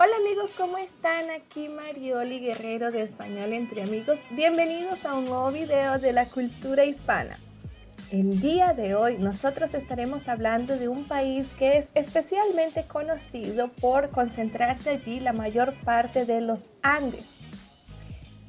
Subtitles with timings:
[0.00, 1.28] Hola amigos, ¿cómo están?
[1.28, 4.20] Aquí Marioli Guerrero de Español entre Amigos.
[4.30, 7.36] Bienvenidos a un nuevo video de la cultura hispana.
[8.12, 14.10] El día de hoy nosotros estaremos hablando de un país que es especialmente conocido por
[14.10, 17.34] concentrarse allí la mayor parte de los Andes.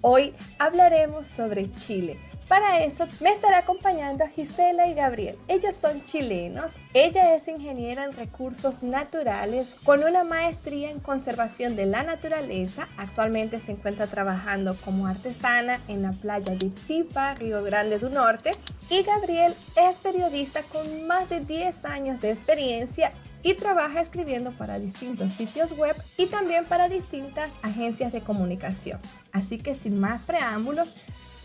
[0.01, 2.19] Hoy hablaremos sobre Chile
[2.49, 5.37] para eso me estará acompañando Gisela y Gabriel.
[5.47, 6.77] Ellos son chilenos.
[6.95, 12.89] Ella es ingeniera en recursos naturales con una maestría en conservación de la naturaleza.
[12.97, 18.51] Actualmente se encuentra trabajando como artesana en la playa de Pipa, Río Grande do Norte.
[18.89, 24.79] Y Gabriel es periodista con más de 10 años de experiencia y trabaja escribiendo para
[24.79, 28.99] distintos sitios web y también para distintas agencias de comunicación.
[29.31, 30.95] Así que sin más preámbulos,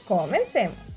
[0.07, 0.95] comencemos.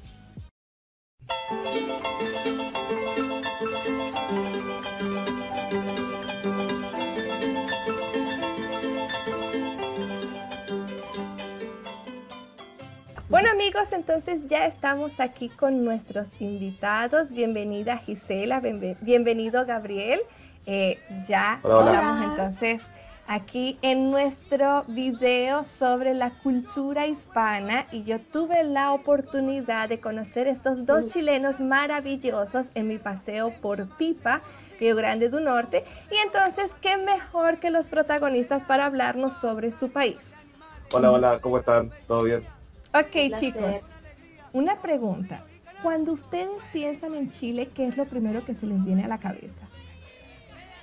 [13.29, 17.31] Bueno amigos, entonces ya estamos aquí con nuestros invitados.
[17.31, 18.61] Bienvenida Gisela,
[19.01, 20.21] bienvenido Gabriel.
[20.65, 22.81] Eh, ya estamos entonces
[23.27, 30.47] aquí en nuestro video sobre la cultura hispana y yo tuve la oportunidad de conocer
[30.47, 34.41] estos dos chilenos maravillosos en mi paseo por Pipa,
[34.79, 35.83] Río Grande do Norte.
[36.09, 40.33] Y entonces, ¿qué mejor que los protagonistas para hablarnos sobre su país?
[40.93, 41.91] Hola, hola, ¿cómo están?
[42.07, 42.43] ¿Todo bien?
[42.93, 43.89] Ok, chicos,
[44.53, 45.43] una pregunta.
[45.83, 49.19] Cuando ustedes piensan en Chile, ¿qué es lo primero que se les viene a la
[49.19, 49.67] cabeza?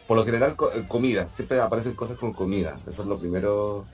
[0.07, 3.85] Por lo general eh, comida, siempre aparecen cosas con comida, eso es lo primero.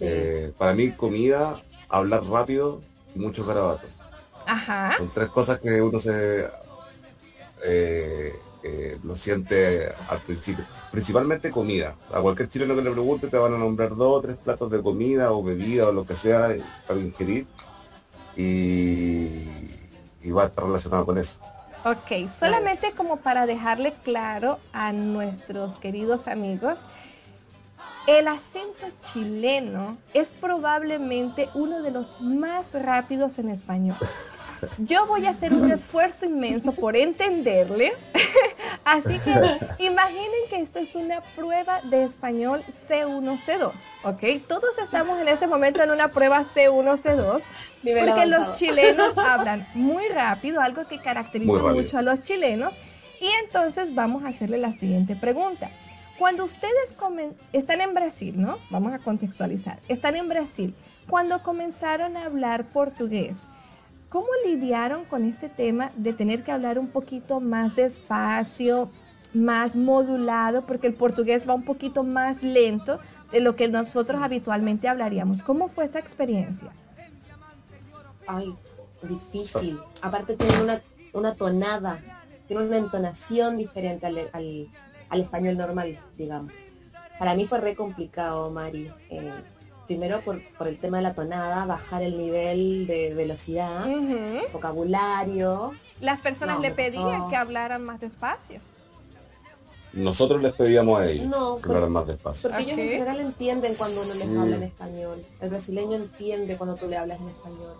[0.00, 2.80] Eh, para mí comida, hablar rápido
[3.14, 3.90] y muchos garabatos.
[4.46, 4.96] Ajá.
[4.96, 6.48] Son tres cosas que uno se
[7.64, 10.64] eh, lo siente al principio.
[10.90, 11.94] Principalmente comida.
[12.12, 14.82] A cualquier chileno que le pregunte te van a nombrar dos o tres platos de
[14.82, 16.54] comida o bebida o lo que sea
[16.86, 17.46] para ingerir
[18.36, 19.44] y,
[20.22, 21.38] y va a estar relacionado con eso.
[21.84, 26.88] Ok, solamente como para dejarle claro a nuestros queridos amigos,
[28.06, 33.96] el acento chileno es probablemente uno de los más rápidos en español.
[34.78, 37.94] Yo voy a hacer un esfuerzo inmenso por entenderles.
[38.84, 39.32] Así que
[39.84, 44.46] imaginen que esto es una prueba de español C1, C2, ¿ok?
[44.46, 47.42] Todos estamos en este momento en una prueba C1, C2,
[47.82, 52.78] porque los chilenos hablan muy rápido, algo que caracteriza mucho a los chilenos.
[53.20, 55.70] Y entonces vamos a hacerle la siguiente pregunta.
[56.18, 56.96] Cuando ustedes
[57.52, 58.58] están en Brasil, ¿no?
[58.70, 59.78] Vamos a contextualizar.
[59.88, 60.74] Están en Brasil.
[61.08, 63.46] Cuando comenzaron a hablar portugués,
[64.08, 68.90] ¿Cómo lidiaron con este tema de tener que hablar un poquito más despacio,
[69.34, 74.88] más modulado, porque el portugués va un poquito más lento de lo que nosotros habitualmente
[74.88, 75.42] hablaríamos?
[75.42, 76.72] ¿Cómo fue esa experiencia?
[78.26, 78.54] Ay,
[79.02, 79.78] difícil.
[80.00, 80.80] Aparte tiene una,
[81.12, 81.98] una tonada,
[82.46, 86.54] tiene una entonación diferente al, al, español normal, digamos.
[87.18, 88.90] Para mí fue re complicado, Mari.
[89.10, 89.32] Eh,
[89.88, 93.86] primero por, el tema de la tonada, bajar el nivel de velocidad,
[94.52, 95.72] vocabulario.
[96.00, 98.60] Las personas le pedían que hablaran más despacio.
[99.94, 102.50] Nosotros les pedíamos a ellos que hablaran más despacio.
[102.50, 105.24] Porque ellos en general entienden cuando uno les habla en español.
[105.40, 107.74] El brasileño entiende cuando tú le hablas en español.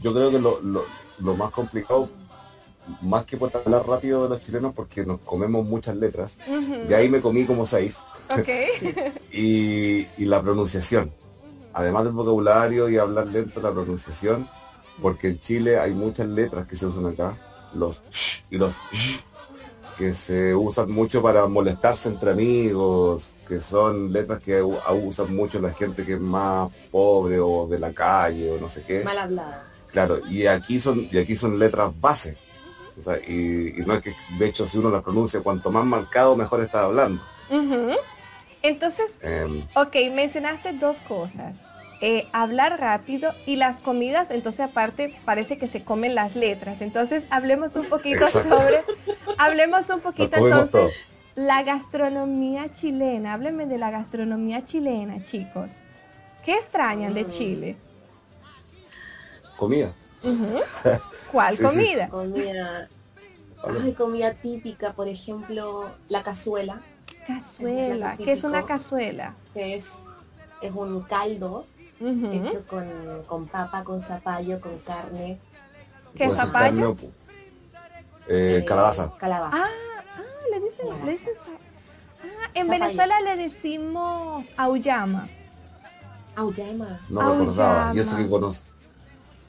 [0.00, 2.08] Yo creo que lo, más complicado,
[3.02, 6.38] más que por hablar rápido de los chilenos, porque nos comemos muchas letras,
[6.88, 7.98] y ahí me comí como seis.
[9.32, 11.12] y, y la pronunciación
[11.78, 14.48] además del vocabulario y hablar lento la pronunciación,
[15.00, 17.36] porque en Chile hay muchas letras que se usan acá,
[17.72, 19.20] los sh y los sh,
[19.96, 25.70] que se usan mucho para molestarse entre amigos, que son letras que usan mucho la
[25.70, 29.04] gente que es más pobre o de la calle o no sé qué.
[29.04, 29.64] Mal hablada.
[29.92, 32.36] Claro, y aquí son, y aquí son letras base.
[33.28, 36.82] y, no es que, de hecho, si uno las pronuncia, cuanto más marcado, mejor está
[36.82, 37.22] hablando.
[38.62, 39.66] Entonces, em.
[39.74, 41.58] ok, mencionaste dos cosas.
[42.00, 46.80] Eh, hablar rápido y las comidas, entonces aparte parece que se comen las letras.
[46.80, 48.82] Entonces hablemos un poquito sobre,
[49.36, 50.94] hablemos un poquito entonces
[51.34, 53.32] la gastronomía chilena.
[53.32, 55.70] Háblenme de la gastronomía chilena, chicos.
[56.44, 57.28] ¿Qué extrañan de mm.
[57.28, 57.76] Chile?
[59.56, 59.92] Comida.
[61.32, 62.08] ¿Cuál comida?
[62.08, 62.88] Comida.
[63.96, 66.80] comida típica, por ejemplo, la cazuela.
[67.26, 68.16] Cazuela.
[68.16, 69.34] ¿Qué es una cazuela?
[69.54, 69.90] Que es,
[70.60, 71.66] es un caldo
[72.00, 72.64] hecho
[73.26, 75.38] con, papa, con zapallo, con carne.
[76.14, 76.96] ¿Qué es zapallo?
[78.28, 79.12] Eh, calabaza.
[79.16, 79.56] Calabaza.
[79.56, 79.68] Ah,
[80.16, 81.34] ah le dicen, le dicen
[82.22, 85.28] Ah, en Venezuela le decimos auyama.
[86.34, 87.00] Auyama.
[87.08, 87.92] No recordaba.
[87.94, 88.28] Y eso que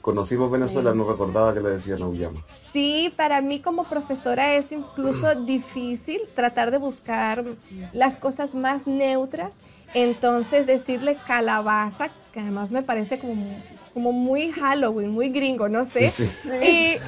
[0.00, 2.44] conocimos Venezuela, no recordaba que le decían auyama.
[2.50, 7.44] Sí, para mí como profesora es incluso difícil tratar de buscar
[7.92, 9.60] las cosas más neutras.
[9.92, 13.44] Entonces decirle calabaza, que además me parece como
[13.92, 16.12] como muy Halloween, muy gringo, no sé.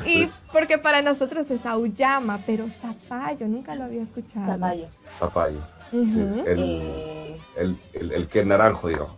[0.05, 4.47] Y, porque para nosotros es auyama, pero zapallo, nunca lo había escuchado.
[4.53, 4.87] Zapallo.
[5.09, 5.61] Zapallo.
[5.93, 7.39] Eh.
[7.57, 9.15] el, el, que es naranjo, digo.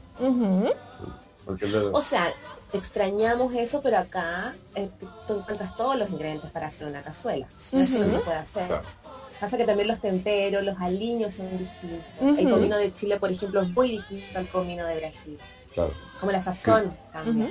[1.92, 2.32] O sea,
[2.72, 4.90] extrañamos eso, pero acá eh,
[5.26, 7.46] tú encuentras todos los ingredientes para hacer una cazuela.
[7.54, 8.68] Eso no se puede hacer.
[9.40, 12.38] Pasa que también los temperos, los aliños son distintos.
[12.38, 15.38] El comino de Chile, por ejemplo, es muy distinto al comino de Brasil.
[16.20, 16.92] Como la sazón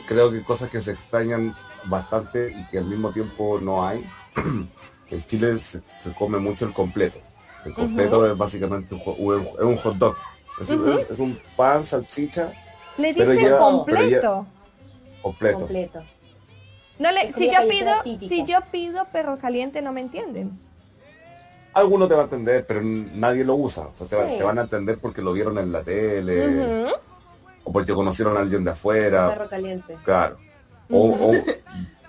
[0.07, 1.55] Creo que cosas que se extrañan
[1.85, 4.03] bastante y que al mismo tiempo no hay.
[5.09, 5.81] en Chile se,
[6.17, 7.19] come mucho el completo.
[7.65, 10.15] El completo es básicamente un, es un hot dog.
[10.59, 12.51] Es, un pan, salchicha.
[12.97, 14.45] Le dicen completo.
[15.21, 16.03] completo.
[16.99, 20.59] No le, si yo pido, si yo pido perro caliente no me entienden.
[21.73, 23.87] Algunos te van a entender, pero nadie lo usa.
[23.87, 26.85] O sea, te, van a entender porque lo vieron en la tele
[27.63, 29.27] o porque conocieron a alguien de afuera.
[29.27, 29.97] Un perro caliente.
[30.03, 30.37] Claro.
[30.89, 31.33] O,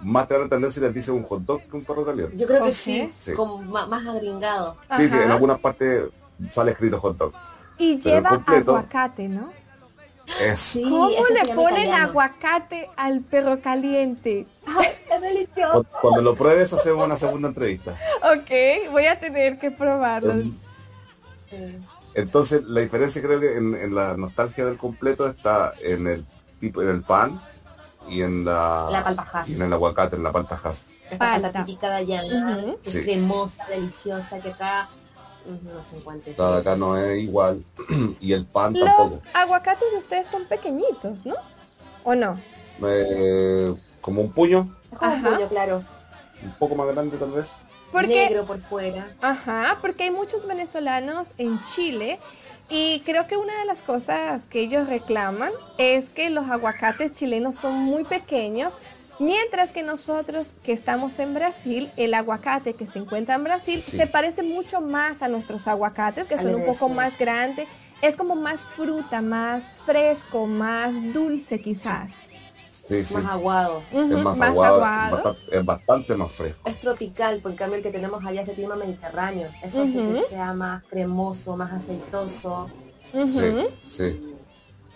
[0.00, 2.36] más te van a entender si les dice un hot dog que un perro caliente.
[2.36, 4.76] Yo creo que sí, Como más, agringado.
[4.96, 6.04] Sí, sí, en algunas partes
[6.50, 7.32] sale escrito hot dog.
[7.78, 9.50] Y lleva aguacate, ¿no?
[10.40, 10.78] Es...
[10.82, 14.46] ¿Cómo le ponen aguacate al perro caliente?
[15.14, 15.84] es delicioso.
[16.00, 17.92] Cuando, lo pruebes hacemos una segunda entrevista.
[18.22, 20.34] Ok, voy a tener que probarlo.
[22.14, 26.24] Entonces, la diferencia creo que en, la nostalgia del completo está en el
[26.60, 27.40] tipo, en el pan
[28.08, 30.86] y en la, la y en el aguacate, en la paltajas.
[31.18, 32.22] La típica de allá,
[32.84, 34.88] es cremosa, deliciosa, que acá
[35.46, 36.32] no se encuentra.
[36.34, 37.62] Claro, acá no es igual.
[38.20, 39.02] y el pan Los tampoco.
[39.04, 41.34] Los aguacates de ustedes son pequeñitos, ¿no?
[42.04, 42.40] ¿O no?
[42.82, 44.74] Eh, como un puño.
[44.90, 45.84] Es como un puño, claro.
[46.42, 47.52] Un poco más grande tal vez.
[47.94, 49.06] Porque, negro por fuera.
[49.22, 52.18] Ajá, porque hay muchos venezolanos en Chile
[52.68, 57.54] y creo que una de las cosas que ellos reclaman es que los aguacates chilenos
[57.54, 58.80] son muy pequeños,
[59.20, 64.08] mientras que nosotros que estamos en Brasil, el aguacate que se encuentra en Brasil se
[64.08, 67.68] parece mucho más a nuestros aguacates, que son un poco más grandes,
[68.02, 72.14] es como más fruta, más fresco, más dulce quizás.
[72.90, 73.82] Más aguado.
[73.90, 76.68] es más, aguado, Es, bastante, más fresco.
[76.68, 79.48] Es tropical, porque en cambio el que tenemos allá es de clima mediterráneo.
[79.62, 82.68] Eso hace que sea más cremoso, más aceitoso.
[83.10, 84.34] Sí, sí.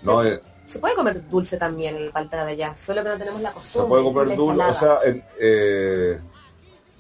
[0.07, 3.53] Eh, se puede comer dulce también el palta de allá, solo que no tenemos la
[3.53, 3.83] costumbre.
[3.85, 4.99] Se puede comer dulce, o sea,
[5.41, 6.21] eh,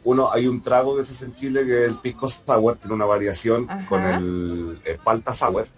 [0.05, 3.05] uno hay un trago que se hace en Chile que el pisco sour tiene una
[3.05, 5.69] variación con el, palta sour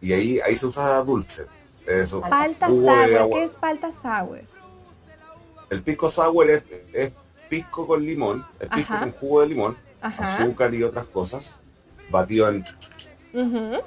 [0.00, 1.46] y ahí ahí se usa dulce.
[1.86, 2.20] Eso.
[2.20, 4.42] Palta sour, ¿qué es palta sour?
[5.70, 6.62] El pisco sour es,
[7.48, 11.54] pisco con limón, es pisco con jugo de limón, azúcar y otras cosas,
[12.10, 12.64] batido en...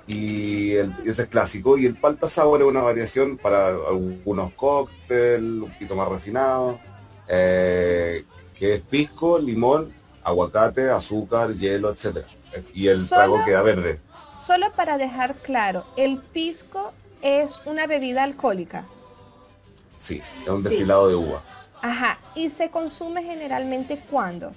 [0.07, 1.77] Y ese es clásico.
[1.77, 6.79] Y el palta sour es una variación para algunos cócteles, un poquito más refinado,
[7.27, 8.23] eh,
[8.57, 9.91] que es pisco, limón,
[10.23, 12.27] aguacate, azúcar, hielo, etcétera.
[12.73, 13.99] Y el trago queda verde.
[14.41, 18.85] Solo para dejar claro, el pisco es una bebida alcohólica.
[19.99, 21.43] Sí, es un destilado de uva.
[21.81, 24.51] Ajá, ¿y se consume generalmente cuándo?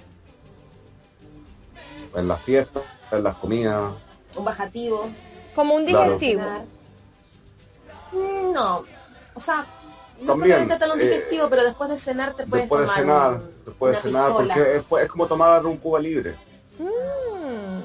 [2.14, 3.92] En las fiestas, en las comidas.
[4.36, 5.08] Un bajativo.
[5.54, 6.42] Como un digestivo.
[8.12, 8.84] Mm, no,
[9.34, 9.66] o sea,
[10.20, 13.02] no También, te un eh, digestivo, pero después de cenar te puedes después tomar de
[13.02, 16.36] cenar, después de cenar, porque es, como tomar un Cuba libre.
[16.78, 17.80] Mmm,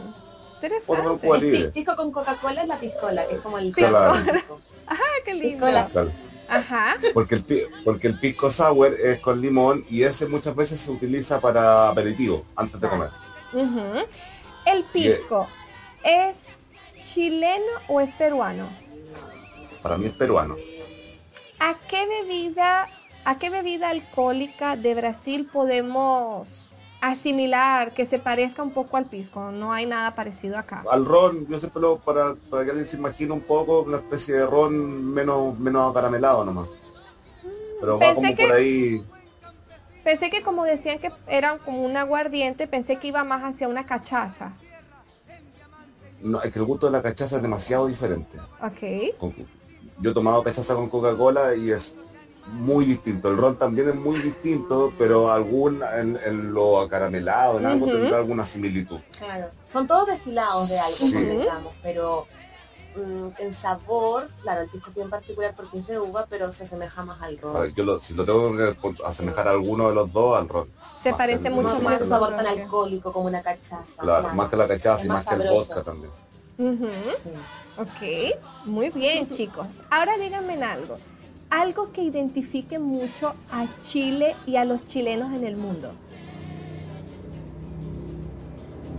[0.55, 1.07] interesante.
[1.07, 1.69] Un Cuba libre.
[1.69, 4.13] Pisco con Coca-Cola es la piscola, que es como el claro.
[4.85, 5.67] Ajá, qué lindo.
[6.49, 6.97] Ajá.
[7.13, 11.39] Porque el, porque el pisco sour es con limón y ese muchas veces se utiliza
[11.39, 13.09] para aperitivo, antes de comer.
[14.65, 15.47] ¿El pisco
[16.03, 16.37] es
[17.03, 18.69] chileno o es peruano?
[19.81, 20.55] Para mí es peruano.
[21.59, 22.87] ¿A qué bebida,
[23.25, 26.68] a qué bebida alcohólica de Brasil podemos
[27.01, 29.51] asimilar, que se parezca un poco al pisco.
[29.51, 30.83] No hay nada parecido acá.
[30.89, 34.35] Al ron, yo siempre lo, para, para que alguien se imagine un poco, una especie
[34.35, 36.69] de ron menos, menos acaramelado nomás.
[37.79, 39.03] Pero va como por ahí.
[40.03, 43.85] Pensé que como decían que era como un aguardiente, pensé que iba más hacia una
[43.85, 44.53] cachaza.
[46.21, 48.37] No, es que el gusto de la cachaza es demasiado diferente.
[48.61, 49.31] Ok.
[49.99, 51.95] yo he tomado cachaza con Coca-Cola y es
[52.53, 53.29] muy distinto.
[53.29, 58.45] El ron también es muy distinto, pero algún en, lo acaramelado, en algo tendrá alguna
[58.45, 58.99] similitud.
[59.17, 62.27] Claro, son todos destilados de algo, pero
[62.95, 67.03] mm, en sabor, claro, el pisco en particular porque es de uva, pero se asemeja
[67.05, 67.73] más al ron.
[67.73, 68.75] yo si lo tengo que
[69.05, 70.69] asemejar a alguno de los dos, al ron.
[70.97, 72.01] Se parece mucho más.
[72.01, 74.01] un sabor tan alcohólico como una cachaza.
[74.01, 76.11] Claro, más que la cachaza y más, que el vodka también.
[77.77, 79.67] Ok, muy bien chicos.
[79.89, 80.97] Ahora díganme algo
[81.49, 85.91] algo que identifique mucho a Chile y a los chilenos en el mundo?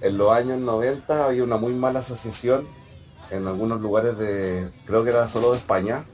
[0.00, 2.66] En los años 90 había una muy mala asociación
[3.30, 6.04] en algunos lugares de, creo que era solo de España.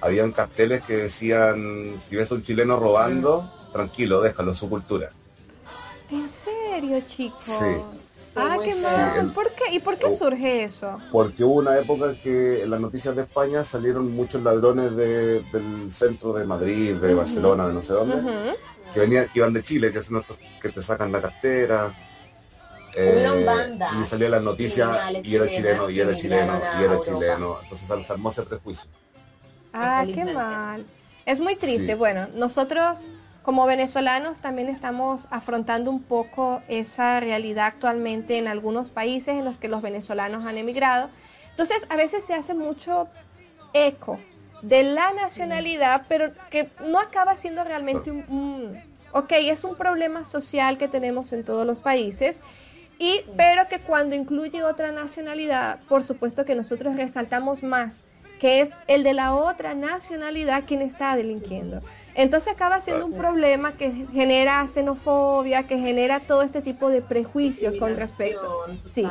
[0.00, 5.10] Habían carteles que decían, si ves a un chileno robando, tranquilo, déjalo, su cultura.
[6.10, 7.42] ¿En serio, chicos?
[7.42, 8.13] Sí.
[8.36, 9.32] Ah, qué mal.
[9.32, 9.72] ¿Por qué?
[9.72, 10.98] ¿Y por qué surge eso?
[11.12, 16.32] Porque hubo una época que en las noticias de España salieron muchos ladrones del centro
[16.32, 18.56] de Madrid, de Barcelona, de no sé dónde,
[18.92, 20.24] que venían, que iban de Chile, que, son
[20.60, 21.94] que te sacan la cartera.
[22.96, 23.28] Eh,
[24.00, 24.88] y salían las noticias
[25.24, 27.58] y era chileno, y era chileno, y era chileno.
[27.62, 28.88] Entonces se armó ese prejuicio.
[29.72, 30.86] Ah, qué mal.
[31.26, 31.94] Es muy triste.
[31.94, 33.08] Bueno, nosotros
[33.44, 39.58] como venezolanos también estamos afrontando un poco esa realidad actualmente en algunos países en los
[39.58, 41.10] que los venezolanos han emigrado.
[41.50, 43.06] Entonces, a veces se hace mucho
[43.74, 44.18] eco
[44.62, 48.80] de la nacionalidad, pero que no acaba siendo realmente un,
[49.12, 52.40] ok, es un problema social que tenemos en todos los países.
[52.98, 58.04] Y, pero que cuando incluye otra nacionalidad, por supuesto que nosotros resaltamos más
[58.40, 61.80] que es el de la otra nacionalidad quien está delinquiendo.
[62.14, 67.76] Entonces acaba siendo un problema que genera xenofobia, que genera todo este tipo de prejuicios
[67.76, 68.66] con respecto.
[68.90, 69.06] Sí.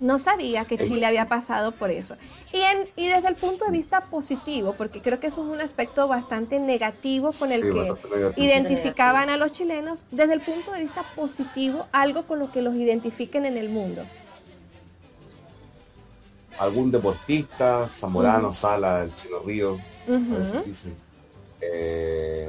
[0.00, 2.16] No sabía que Chile había pasado por eso.
[2.54, 5.60] Y, en, y desde el punto de vista positivo, porque creo que eso es un
[5.60, 7.94] aspecto bastante negativo con el que
[8.36, 12.74] identificaban a los chilenos, desde el punto de vista positivo, algo con lo que los
[12.76, 14.04] identifiquen en el mundo.
[16.58, 19.78] Algún deportista, Zamorano, Sala, el Chino Río,
[21.60, 22.48] eh,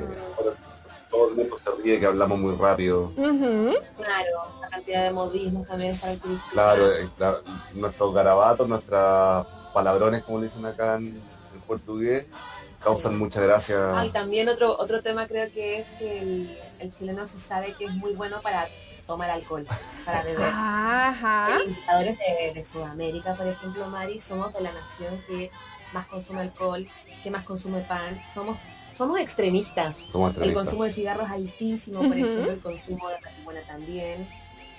[1.12, 3.12] todo el mundo se ríe que hablamos muy rápido.
[3.16, 7.10] Claro, la cantidad de modismos también es Claro, eh,
[7.74, 11.22] nuestros garabatos, nuestras palabrones, como dicen acá en,
[11.68, 12.26] portugués,
[12.82, 14.04] causan mucha gracia.
[14.04, 17.92] y también otro otro tema creo que es que el, chileno se sabe que es
[17.92, 18.68] muy bueno para
[19.08, 19.66] tomar alcohol,
[20.06, 20.50] para beber.
[20.54, 21.50] Ajá.
[21.54, 25.50] Los indicadores de, de, Sudamérica, por ejemplo, Mari, somos de la nación que
[25.94, 26.86] más consume alcohol,
[27.24, 28.22] que más consume pan.
[28.34, 28.58] Somos
[28.94, 29.98] somos extremistas.
[30.42, 34.28] El consumo de cigarros es altísimo, por ejemplo, el consumo de marihuana también.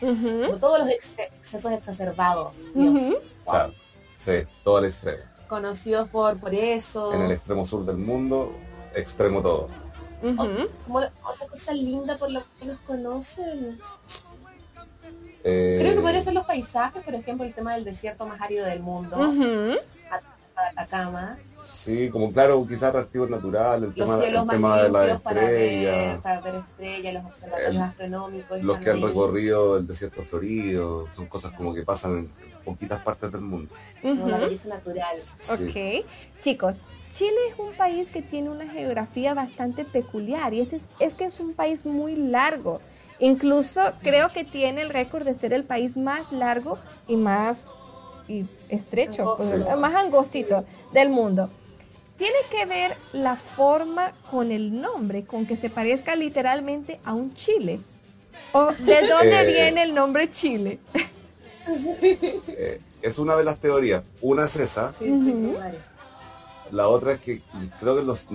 [0.00, 2.72] Como todos los excesos exacerbados.
[2.74, 3.16] Dios.
[3.44, 3.72] Claro,
[4.16, 4.32] sí,
[4.64, 5.22] todo el extremo.
[5.48, 7.12] Conocidos por, por eso.
[7.12, 8.52] En el extremo sur del mundo,
[8.94, 9.68] extremo todo.
[10.86, 13.80] como otra cosa linda por lo que nos conocen.
[15.42, 18.80] Creo que podría ser los paisajes, por ejemplo, el tema del desierto más árido del
[18.80, 19.18] mundo.
[20.54, 21.38] Atacama.
[21.62, 26.20] Sí, como claro, quizás atractivos naturales, el tema, el tema de la estrella.
[26.22, 28.62] Para ver, estrellas, los observatorios astronómicos.
[28.62, 32.30] Los que han recorrido el desierto florido, son cosas como que pasan en
[32.64, 33.74] poquitas partes del mundo.
[34.02, 35.16] La belleza natural.
[35.52, 36.06] Ok.
[36.40, 41.24] Chicos, Chile es un país que tiene una geografía bastante peculiar y es, es que
[41.24, 42.80] es un país muy largo.
[43.18, 47.68] Incluso creo que tiene el récord de ser el país más largo y más
[48.32, 51.48] y estrecho, pues, más angostito del mundo.
[52.16, 57.34] Tiene que ver la forma con el nombre, con que se parezca literalmente a un
[57.34, 57.80] chile.
[58.52, 59.46] ¿O de dónde eh.
[59.46, 60.78] viene el nombre Chile?
[61.66, 64.02] Eh, es una de las teorías.
[64.20, 64.92] Una es esa.
[66.70, 67.40] la otra es que
[67.80, 68.26] creo que los,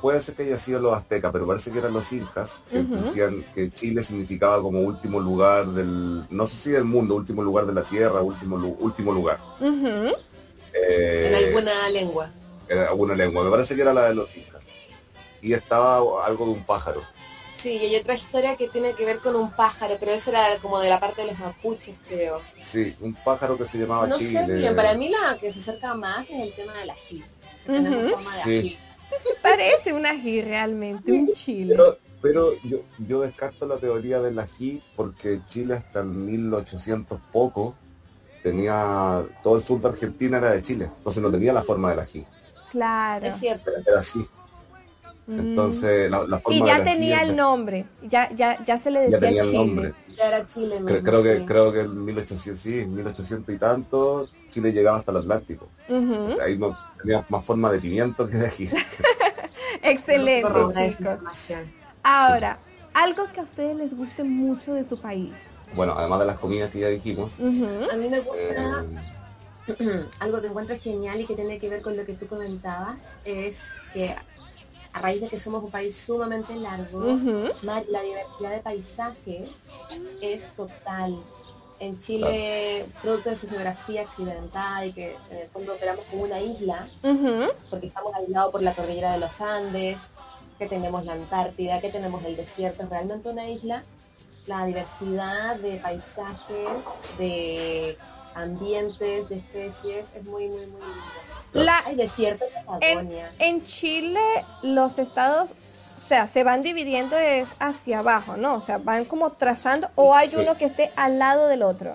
[0.00, 3.44] puede ser que haya sido los aztecas, pero parece que eran los incas, que decían
[3.54, 7.74] que Chile significaba como último lugar del, no sé si del mundo, último lugar de
[7.74, 9.38] la tierra, último, último lugar.
[10.72, 12.30] Eh, en alguna lengua.
[12.68, 14.64] En alguna lengua, me parece que era la de los incas.
[15.42, 17.02] Y estaba algo de un pájaro.
[17.56, 20.58] Sí, y hay otra historia que tiene que ver con un pájaro, pero eso era
[20.62, 22.40] como de la parte de los mapuches, creo.
[22.62, 24.40] Sí, un pájaro que se llamaba Chile.
[24.40, 27.22] No sé bien, para mí la que se acerca más es el tema del ají.
[27.68, 28.10] Uh
[28.42, 28.78] sí.
[29.18, 31.76] Se parece un ají realmente, un chile.
[32.22, 37.74] Pero, yo, yo descarto la teoría del ají porque Chile hasta el 1800 poco
[38.42, 42.00] tenía, todo el sur de Argentina era de Chile, entonces no tenía la forma del
[42.00, 42.26] ají.
[42.70, 43.26] Claro.
[43.26, 43.70] Es cierto.
[43.86, 44.26] Era así.
[45.28, 49.26] Entonces, la, forma Y ya tenía el nombre, ya, ya, ya se le decía ya
[49.26, 49.60] tenía Chile.
[49.60, 49.94] El nombre.
[50.16, 51.02] Ya era Chile.
[51.02, 55.68] creo, que, creo que en 1800, sí, 1800 y tanto, Chile llegaba hasta el Atlántico.
[56.42, 58.68] ahí no, tenía más forma de pimiento que de ají.
[59.82, 60.48] Excelente,
[60.96, 61.20] chicos.
[62.02, 62.58] Ahora,
[62.94, 65.32] algo que a ustedes les guste mucho de su país.
[65.74, 67.34] Bueno, además de las comidas que ya dijimos.
[67.38, 68.84] A mí me gusta
[69.78, 73.00] eh, algo que encuentro genial y que tiene que ver con lo que tú comentabas,
[73.24, 74.14] es que
[74.92, 77.04] a raíz de que somos un país sumamente largo,
[77.62, 79.50] la diversidad de paisajes
[80.20, 81.16] es total.
[81.80, 86.38] En Chile, producto de su geografía accidentada y que en el fondo operamos como una
[86.38, 86.86] isla,
[87.70, 89.98] porque estamos aislados por la cordillera de los Andes,
[90.58, 93.82] que tenemos la Antártida, que tenemos el desierto, es realmente una isla.
[94.46, 96.84] La diversidad de paisajes,
[97.18, 97.96] de
[98.34, 100.82] ambientes, de especies, es muy, muy, muy
[101.52, 102.44] la, desierto
[102.80, 104.20] en, en, Chile
[104.62, 108.54] los estados, o sea, se van dividiendo es hacia abajo, ¿no?
[108.54, 111.94] O sea, van como trazando o hay uno que esté al lado del otro.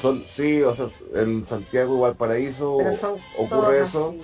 [0.00, 2.78] Son, sí, o sea, en Santiago igual Paraíso
[3.38, 4.14] ocurre eso.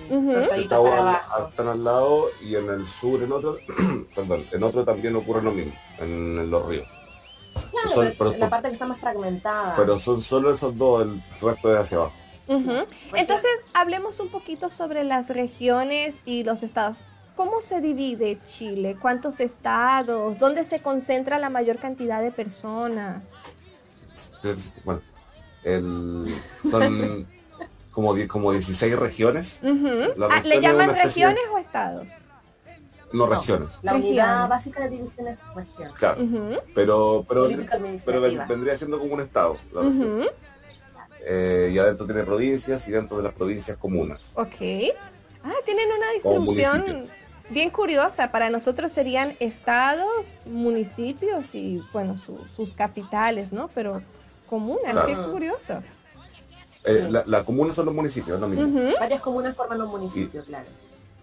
[0.53, 3.57] están, al lado y en el sur en otro,
[4.15, 6.85] perdón, en otro también ocurre lo mismo, en, los ríos.
[8.37, 9.73] la parte que está más fragmentada.
[9.77, 12.13] Pero son solo esos dos, el resto de hacia abajo.
[12.47, 16.97] Entonces, hablemos un poquito sobre las regiones y los estados.
[17.35, 18.97] ¿Cómo se divide Chile?
[18.99, 20.39] ¿Cuántos estados?
[20.39, 23.33] ¿Dónde se concentra la mayor cantidad de personas?
[24.83, 25.01] Bueno,
[26.69, 27.27] son
[27.91, 29.61] como, como 16 regiones.
[29.63, 32.09] Ah, ¿Le llaman regiones o estados?
[33.13, 33.79] No, regiones.
[33.83, 35.91] La unidad básica de división es región.
[35.97, 36.17] Claro,
[36.75, 37.49] pero, pero,
[38.05, 39.57] pero vendría siendo como un estado.
[41.29, 44.31] Eh, y adentro tiene provincias y dentro de las provincias comunas.
[44.35, 44.93] Ok.
[45.43, 47.03] Ah, tienen una distribución
[47.49, 48.31] bien curiosa.
[48.31, 53.69] Para nosotros serían estados, municipios y, bueno, sus capitales, ¿no?
[53.75, 54.01] Pero
[54.49, 55.83] comunas, qué curioso.
[56.85, 58.47] Eh, la, comuna son los municipios, ¿no?
[58.97, 60.67] Varias comunas forman los municipios, claro.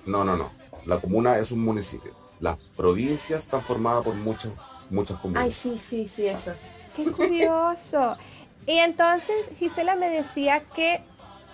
[0.05, 0.51] No, no, no.
[0.85, 2.13] La comuna es un municipio.
[2.41, 4.53] Las provincias están formadas por muchas,
[4.91, 5.45] muchas comunas.
[5.45, 6.53] Ay, sí, sí, sí, eso.
[6.95, 8.19] Qué curioso.
[8.67, 11.03] Y entonces Gisela me decía que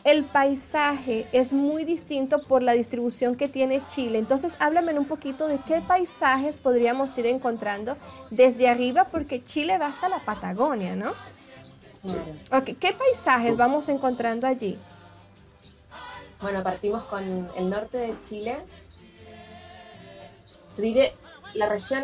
[0.04, 4.18] el paisaje es muy distinto por la distribución que tiene Chile.
[4.18, 7.96] Entonces, háblame un poquito de qué paisajes podríamos ir encontrando
[8.30, 11.10] desde arriba, porque Chile va hasta la Patagonia, ¿no?
[12.50, 14.78] Ok, ¿qué paisajes vamos encontrando allí?
[16.40, 18.56] Bueno, partimos con el norte de Chile.
[20.74, 21.12] Se divide
[21.52, 22.02] la región,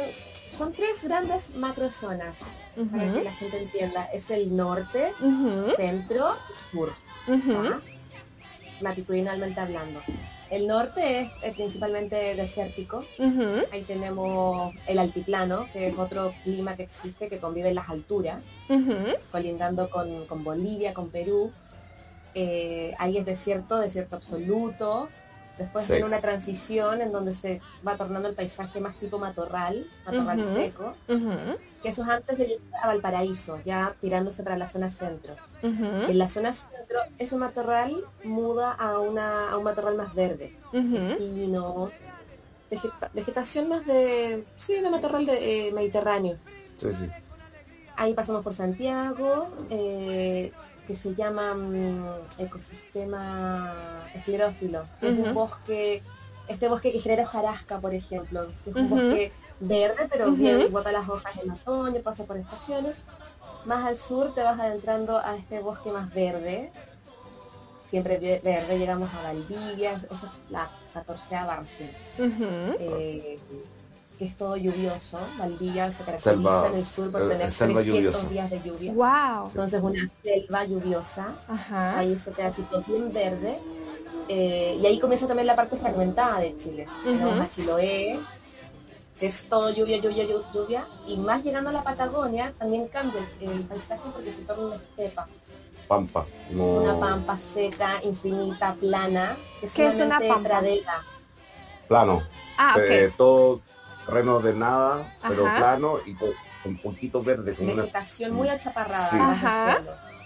[0.57, 2.39] son tres grandes macrozonas
[2.91, 4.05] para que la gente entienda.
[4.07, 5.13] Es el norte,
[5.77, 6.93] centro y sur,
[8.81, 10.01] latitudinalmente hablando.
[10.51, 13.05] El norte es, principalmente desértico.
[13.73, 18.43] Ahí tenemos el altiplano, que es otro clima que existe, que convive en las alturas,
[19.31, 21.53] colindando con, Bolivia, con Perú.
[22.35, 25.09] Eh, ahí es desierto, desierto absoluto.
[25.59, 30.45] Después viene una transición en donde se va tornando el paisaje más tipo matorral, matorral
[30.45, 30.95] seco,
[31.83, 35.35] que eso es antes de llegar a Valparaíso, ya tirándose para la zona centro.
[35.63, 41.47] En la zona centro, ese matorral muda a, una, a un matorral más verde, y
[41.49, 41.91] no
[43.15, 46.37] vegetación más de, sí, de matorral de, eh, mediterráneo.
[46.77, 47.09] Sí, sí.
[47.97, 50.53] Ahí pasamos por Santiago, eh,
[50.87, 54.85] que se llama mm, ecosistema esclerófilo.
[55.03, 56.03] Es un bosque,
[56.49, 61.09] este bosque que genera hojarasca, por ejemplo, es un bosque verde, pero bien guapa las
[61.09, 62.99] hojas en otoño, pasa por estaciones.
[63.65, 66.71] Más al sur te vas adentrando a este bosque más verde,
[67.89, 71.91] siempre verde, llegamos a Valdivia, eso es la 14 región
[74.19, 75.19] que es todo lluvioso.
[75.39, 78.93] Valdivia se caracteriza en el sur por tener 300 días de lluvia.
[78.93, 79.49] Wow.
[79.49, 81.35] Entonces una selva lluviosa.
[81.49, 81.99] Ajá.
[81.99, 83.59] Ahí ese pedacito bien verde.
[84.29, 86.87] Eh, y ahí comienza también la parte fragmentada de Chile.
[87.05, 88.19] Uh Chiloé,
[89.21, 90.87] que es todo lluvia, lluvia, lluvia.
[91.07, 95.27] Y más llegando a la Patagonia, también cambia el, paisaje porque se torna una estepa.
[95.87, 96.27] Pampa.
[96.51, 99.37] Una pampa seca, infinita, plana.
[99.61, 100.49] Que ¿Qué es una pampa?
[100.49, 101.05] Pradera.
[101.87, 102.23] Plano.
[102.59, 103.61] Ah, eh, todo
[104.07, 106.31] terreno de nada, pero plano y con,
[106.65, 107.55] un poquito verde.
[107.55, 109.83] Con Vegetación muy achaparrada.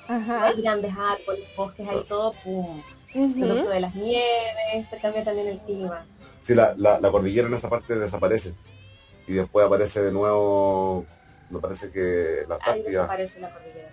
[0.09, 2.83] Hay grandes árboles, bosques, hay todo, pum.
[3.13, 6.05] Producto de las nieves, cambia también el clima.
[6.43, 8.55] Sí, la, cordillera en esa parte desaparece.
[9.27, 11.05] Y después aparece de nuevo,
[11.51, 13.91] me parece que la Ahí desaparece la cordillera.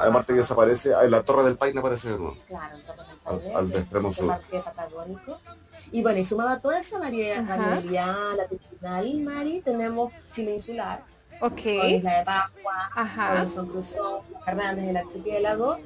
[0.00, 2.36] Además que desaparece, la Torre del Paine aparece de nuevo.
[2.46, 3.56] Claro, el Torre del Paine.
[3.56, 4.40] Al, extremo sur.
[4.64, 5.40] patagónico.
[5.92, 11.04] Y bueno, y sumado a toda esa variedad, variabilidad latitudinal, Mari, tenemos Chile insular,
[11.40, 11.96] okay.
[11.96, 15.78] Isla de Pascua, Robinson Crusoe, Fernández del Archipiélago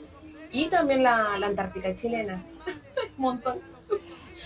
[0.53, 2.41] y también la, la Antártica chilena.
[3.19, 3.61] Un montón.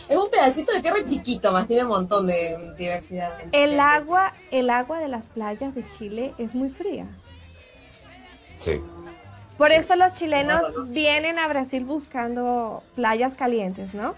[0.09, 3.33] Es un pedacito de tierra chiquito, más tiene un montón de diversidad.
[3.53, 7.07] El agua, el agua de las playas de Chile es muy fría.
[8.59, 8.81] Sí.
[9.57, 14.17] Por eso los chilenos vienen a Brasil buscando playas calientes, ¿no?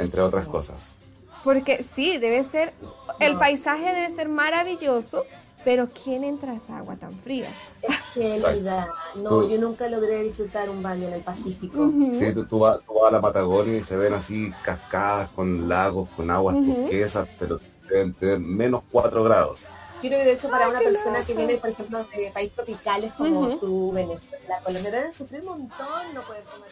[0.00, 0.96] Entre otras cosas.
[1.44, 2.72] Porque sí, debe ser,
[3.18, 5.24] el paisaje debe ser maravilloso,
[5.64, 7.50] pero ¿quién entra a esa agua tan fría?
[7.82, 8.88] Es gélida.
[9.14, 11.90] No, yo nunca logré disfrutar un baño en el Pacífico.
[12.12, 16.56] Sí, tú, vas, a la Patagonia y se ven así cascadas con lagos, con aguas
[16.56, 19.68] turquesas, pero deben tener menos 4 grados.
[20.00, 23.92] Quiero que eso para una persona que viene, por ejemplo, de países tropicales como tú,
[23.92, 26.68] Venezuela, Colombia, deben sufrir un montón no poder tomar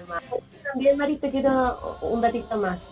[0.00, 0.22] el mar.
[0.64, 2.88] También, Mari, te quiero un datito más.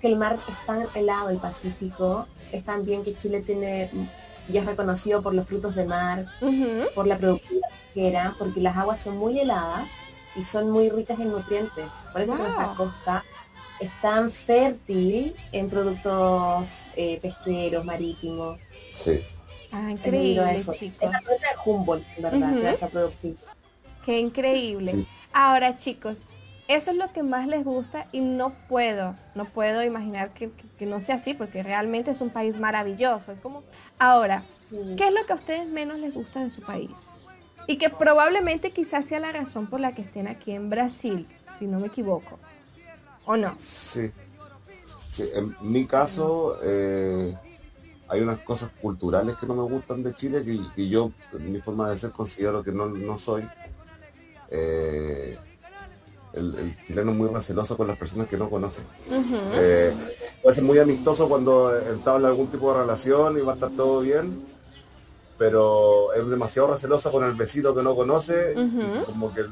[0.00, 3.90] Que el mar es tan helado, el Pacífico, es también que Chile tiene,
[4.48, 6.26] ya es reconocido por los frutos de mar,
[6.94, 9.90] por la productividad pesquera, porque las aguas son muy heladas
[10.36, 11.86] y son muy ricas en nutrientes.
[12.12, 13.24] Por eso nuestra costa
[13.84, 18.58] es tan fértil en productos eh, pesqueros, marítimos.
[18.94, 19.20] Sí.
[19.72, 20.98] Ah, increíble, chicos.
[21.00, 22.58] Es la de Humboldt, ¿verdad?
[22.68, 23.40] esa productividad.
[24.04, 25.06] Qué increíble.
[25.32, 26.26] Ahora, chicos,
[26.68, 31.00] eso es lo que más les gusta y no puedo, no puedo imaginar que, no
[31.00, 33.32] sea así porque realmente es un país maravilloso.
[33.32, 33.64] Es como,
[33.98, 37.12] ahora, ¿qué es lo que a ustedes menos les gusta de su país?
[37.66, 41.26] Y que probablemente quizás sea la razón por la que estén aquí en Brasil,
[41.58, 42.38] si no me equivoco.
[43.26, 43.54] ¿O no?
[43.58, 44.10] Sí.
[45.18, 47.34] en mi caso, eh,
[48.08, 51.90] hay unas cosas culturales que no me gustan de Chile que, yo, en mi forma
[51.90, 53.48] de ser, considero que no, soy.
[54.50, 55.38] Eh,
[56.34, 58.82] el, chileno es muy receloso con las personas que no conoce.
[59.54, 59.92] Eh,
[60.42, 64.00] puede ser muy amistoso cuando entabla algún tipo de relación y va a estar todo
[64.00, 64.44] bien,
[65.38, 68.54] pero es demasiado receloso con el vecino que no conoce,
[69.06, 69.42] como que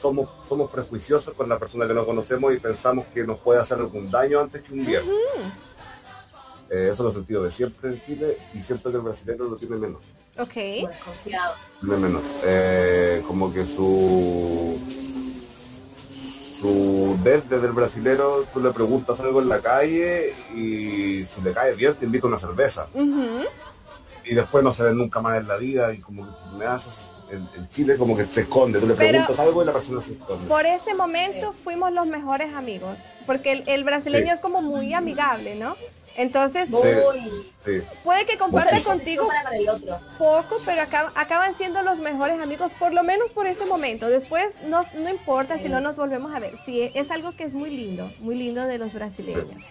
[0.00, 3.78] somos, somos prejuiciosos con la persona que no conocemos y pensamos que nos puede hacer
[3.78, 5.02] algún daño antes que un bien.
[6.70, 9.56] Eh, eso lo he sentido de siempre en Chile y siempre que el brasileño lo
[9.56, 10.14] tiene menos.
[10.38, 10.54] Ok.
[10.54, 11.54] Desconfiado.
[11.80, 12.22] Tiene menos.
[12.44, 14.78] Eh, como que su
[16.60, 21.74] su desde del brasilero, tú le preguntas algo en la calle y si le cae
[21.74, 22.86] bien te invita a una cerveza.
[24.24, 27.12] Y después no se ve nunca más en la vida y como que me haces
[27.30, 30.48] en, Chile como que se esconde, tú le preguntas algo y la persona se esconde.
[30.48, 35.76] Por ese momento fuimos los mejores amigos, porque el, brasileño es como muy amigable, ¿no?
[36.16, 36.68] Entonces,
[38.04, 39.28] puede que comparte contigo
[40.18, 44.08] poco, pero acaban siendo los mejores amigos, por lo menos por ese momento.
[44.08, 46.56] Después no, no importa si no nos volvemos a ver.
[46.66, 49.68] Sí, es algo que es muy lindo, muy lindo de los brasileños.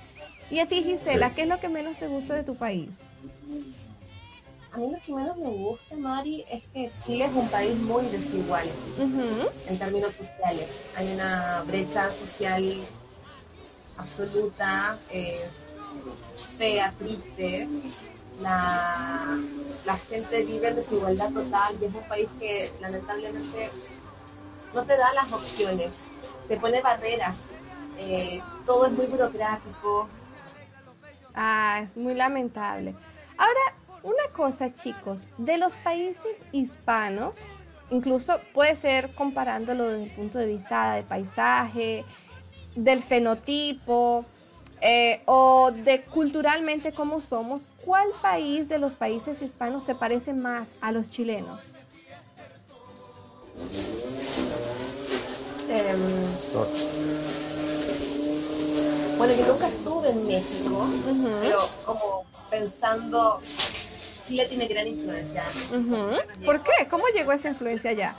[0.49, 3.03] Y a ti, Gisela, ¿qué es lo que menos te gusta de tu país?
[4.71, 8.05] A mí lo que menos me gusta, Mari, es que Chile es un país muy
[8.05, 8.67] desigual
[9.67, 10.91] en términos sociales.
[10.95, 12.63] Hay una brecha social
[13.97, 15.49] absoluta, eh,
[16.57, 17.67] fea, triste.
[18.41, 19.37] La,
[19.85, 23.69] la gente vive en desigualdad total y es un país que lamentablemente
[24.73, 25.91] no te da las opciones,
[26.47, 27.35] te pone barreras,
[27.97, 30.07] eh, todo es muy burocrático.
[31.33, 32.95] Ah, es muy lamentable.
[33.37, 37.49] Ahora, una cosa, chicos, de los países hispanos,
[37.89, 42.05] incluso puede ser comparándolo desde el punto de vista de paisaje,
[42.75, 44.25] del fenotipo
[44.81, 50.69] eh, o de culturalmente cómo somos, ¿cuál país de los países hispanos se parece más
[50.79, 51.73] a los chilenos?
[55.69, 55.99] Em,
[59.17, 60.87] bueno, yo nunca estuve en México,
[61.41, 63.41] pero como pensando
[64.29, 65.43] Chile tiene gran influencia.
[66.45, 66.87] ¿Por qué?
[66.87, 68.15] ¿Cómo llegó esa influencia allá?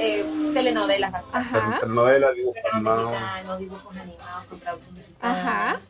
[0.00, 1.14] Eh, telenovelas.
[1.32, 1.78] Ajá.
[1.80, 3.58] Telenovelas, dibujos animados.
[3.60, 5.80] dibujos animados con traducción Ajá.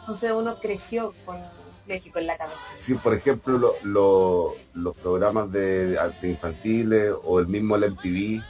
[0.00, 1.38] Entonces uno creció con
[1.86, 2.60] México en la cabeza.
[2.78, 8.42] Sí, por ejemplo, los programas de arte infantiles o el mismo el MTV,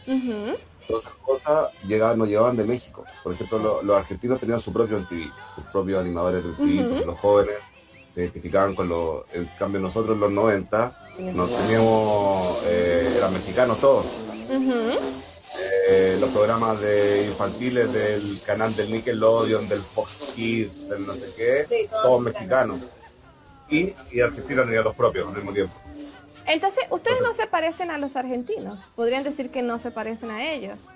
[0.86, 3.06] todas esas cosas llegaban, nos llevaban de México.
[3.22, 7.56] Por ejemplo, los argentinos tenían su propio MTV, sus propios animadores de MTV, los jóvenes
[8.14, 13.80] se identificaban con los, el cambio nosotros en los 90, nos teníamos, eh, eran mexicanos
[13.80, 14.06] todos.
[15.88, 21.26] Eh, los programas de infantiles del canal del Nickelodeon, del Fox Kids, del no sé
[21.36, 22.80] qué, todos mexicanos.
[23.68, 25.74] Y, y Argentina tenía los propios al mismo tiempo.
[26.46, 28.80] Entonces, ustedes no se parecen a los argentinos.
[28.94, 30.90] Podrían decir que no se parecen a ellos.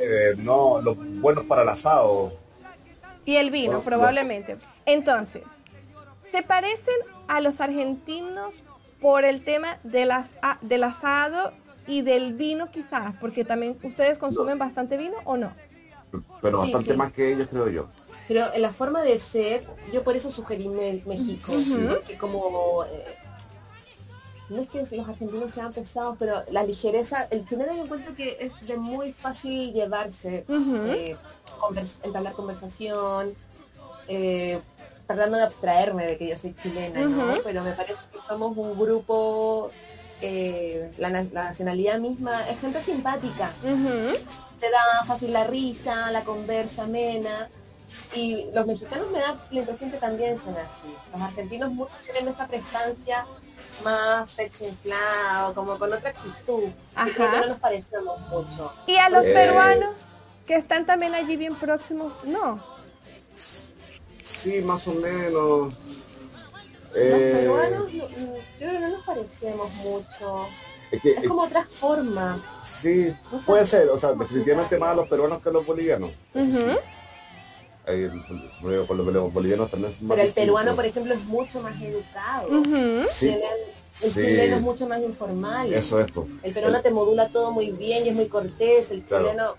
[0.00, 2.32] Eh, no, los buenos para el asado.
[3.24, 4.56] Y el vino, probablemente.
[4.86, 5.42] Entonces,
[6.30, 6.94] se parecen
[7.28, 8.62] a los argentinos
[9.00, 11.52] por el tema de las, del asado
[11.86, 15.52] y del vino quizás, porque también ustedes consumen bastante vino o no.
[16.40, 17.88] pero bastante más que ellos, creo yo.
[18.28, 21.52] Pero en la forma de ser, yo por eso sugerí México,
[21.88, 22.84] porque como...
[22.84, 23.16] Eh,
[24.50, 28.36] no es que los argentinos sean pesados, pero la ligereza, el chileno yo encuentro que
[28.40, 31.16] es de muy fácil llevarse, eh,
[32.02, 33.32] entablar conversación,
[34.08, 34.60] eh,
[35.14, 37.34] tratando de abstraerme de que yo soy chilena, ¿no?
[37.42, 39.70] Pero me parece que somos un grupo,
[40.20, 43.50] eh, la, nacionalidad misma, es gente simpática.
[43.60, 47.48] Te da fácil la risa, la conversa amena.
[48.14, 50.94] Y los mexicanos me da la impresión que también son así.
[51.12, 53.26] Los argentinos muchos tienen esta prestancia
[53.82, 56.68] más pecho inflado, como con otra actitud.
[56.94, 57.10] Ajá.
[57.12, 58.72] Creo que no nos parecemos mucho.
[58.86, 59.32] ¿Y a los eh.
[59.32, 60.10] peruanos
[60.46, 62.12] que están también allí bien próximos?
[62.22, 62.60] No.
[64.30, 65.32] Sí, más o menos.
[65.32, 65.74] Los
[66.94, 68.08] eh, peruanos, yo
[68.58, 70.46] creo que no nos parecemos mucho.
[70.90, 72.42] Es, como otra forma.
[72.64, 73.12] Sí,
[73.46, 73.88] puede ser.
[73.90, 76.10] O sea, definitivamente más a los peruanos que a los bolivianos.
[76.34, 76.46] los
[79.70, 82.48] también Pero el peruano, por ejemplo, es mucho más educado.
[83.06, 83.28] sí.
[83.28, 85.72] el chileno es mucho más informal.
[85.72, 86.08] Eso es.
[86.42, 88.90] El peruano te modula todo muy bien y es muy cortés.
[88.90, 89.54] El chileno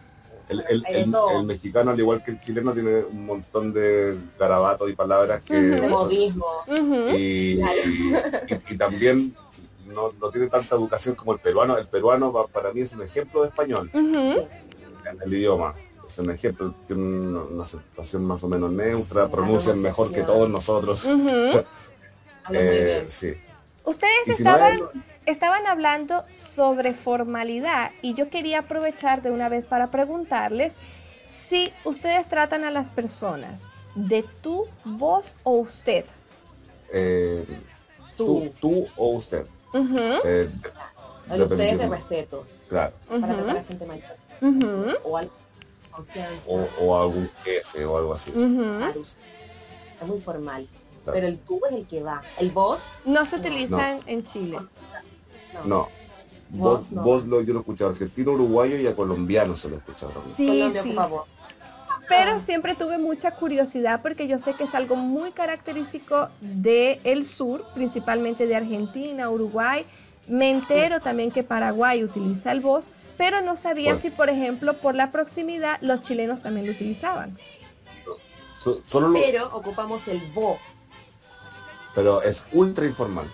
[0.52, 5.82] el, mexicano, al igual que el chileno, tiene un montón de garabatos y palabras que...
[7.18, 9.36] y, también
[9.86, 11.78] no, tiene tanta educación como el peruano.
[11.78, 13.90] El peruano para mí es un ejemplo de español.
[13.94, 15.74] En el idioma.
[16.06, 21.08] Es un ejemplo, tiene una, situación más o menos neutra, pronuncian mejor que todos nosotros.
[22.52, 23.34] Eh, sí.
[23.86, 24.80] Ustedes estaban
[25.26, 30.76] estaban hablando sobre formalidad y yo quería aprovechar de una vez para preguntarles
[31.30, 33.64] si ustedes tratan a las personas
[33.96, 36.06] de tú, vos o usted.
[36.94, 37.46] Eh,
[38.18, 38.52] tú.
[38.60, 38.88] tú.
[38.98, 39.46] o usted.
[39.74, 40.50] Eh,
[41.30, 42.46] el usted es de respeto.
[42.70, 42.94] Claro.
[43.08, 45.00] Para tratar a la gente mayor.
[45.04, 45.32] O algo
[45.92, 46.52] confianza.
[46.80, 48.32] O, algún jefe o algo así.
[48.32, 50.68] Es muy formal.
[51.06, 52.22] Pero el tú es el que va.
[52.38, 52.82] El vos.
[53.06, 54.60] No se utiliza en Chile.
[55.66, 55.90] No.
[56.50, 60.12] Vos, lo, yo lo he escuchado argentino, uruguayo y a colombiano se lo he escuchado
[60.36, 60.96] Sí, sí.
[62.10, 67.24] Pero siempre tuve mucha curiosidad porque yo sé que es algo muy característico del el
[67.24, 69.86] sur, principalmente de Argentina, Uruguay.
[70.28, 74.94] Me entero también que Paraguay utiliza el vos, pero no sabía si, por ejemplo, por
[74.94, 77.38] la proximidad, los chilenos también lo utilizaban.
[79.14, 80.60] Pero ocupamos el vos.
[81.96, 83.32] Pero es ultra informal.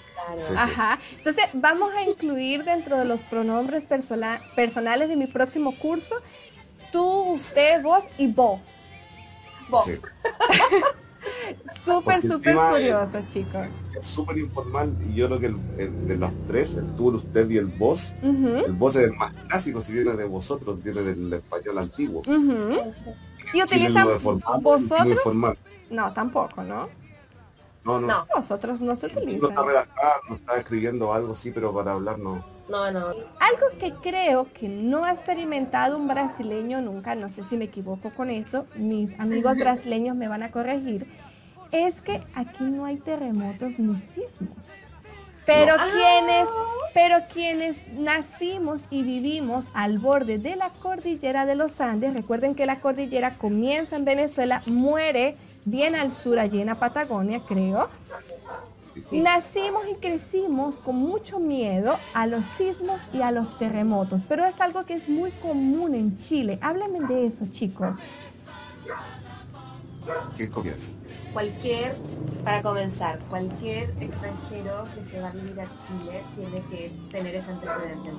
[0.55, 0.99] Ajá.
[1.17, 6.15] Entonces, vamos a incluir dentro de los pronombres personales de mi próximo curso,
[6.91, 8.59] tú, usted, vos y vos.
[9.69, 9.85] Vos.
[9.85, 9.99] Sí.
[11.83, 13.67] súper, súper curioso, chicos.
[13.97, 17.57] Es súper informal y yo creo que de los tres, el tú, el usted y
[17.57, 21.77] el vos, el vos es el más clásico, si viene de vosotros, viene del español
[21.79, 22.23] antiguo.
[23.53, 24.07] ¿Y utilizan
[24.61, 25.57] vosotros?
[25.89, 26.89] No, tampoco, ¿no?
[27.87, 28.27] No, no.
[28.35, 29.47] Nosotros no se utiliza.
[29.47, 32.43] No está no está escribiendo algo así, pero para hablar no.
[32.69, 33.07] No, no.
[33.39, 38.11] Algo que creo que no ha experimentado un brasileño nunca, no sé si me equivoco
[38.11, 41.07] con esto, mis amigos brasileños me van a corregir,
[41.71, 44.81] es que aquí no hay terremotos ni sismos.
[45.45, 46.49] Pero quienes,
[46.93, 52.65] pero quienes nacimos y vivimos al borde de la cordillera de los Andes, recuerden que
[52.65, 57.89] la cordillera comienza en Venezuela, muere bien al sur, allí en la Patagonia, creo.
[59.11, 64.59] Nacimos y crecimos con mucho miedo a los sismos y a los terremotos, pero es
[64.59, 66.57] algo que es muy común en Chile.
[66.61, 67.99] Háblenme de eso, chicos.
[70.35, 70.93] ¿Qué comienza?
[71.33, 71.97] Cualquier,
[72.43, 77.51] para comenzar, cualquier extranjero que se va a vivir a Chile tiene que tener ese
[77.51, 78.09] antecedente.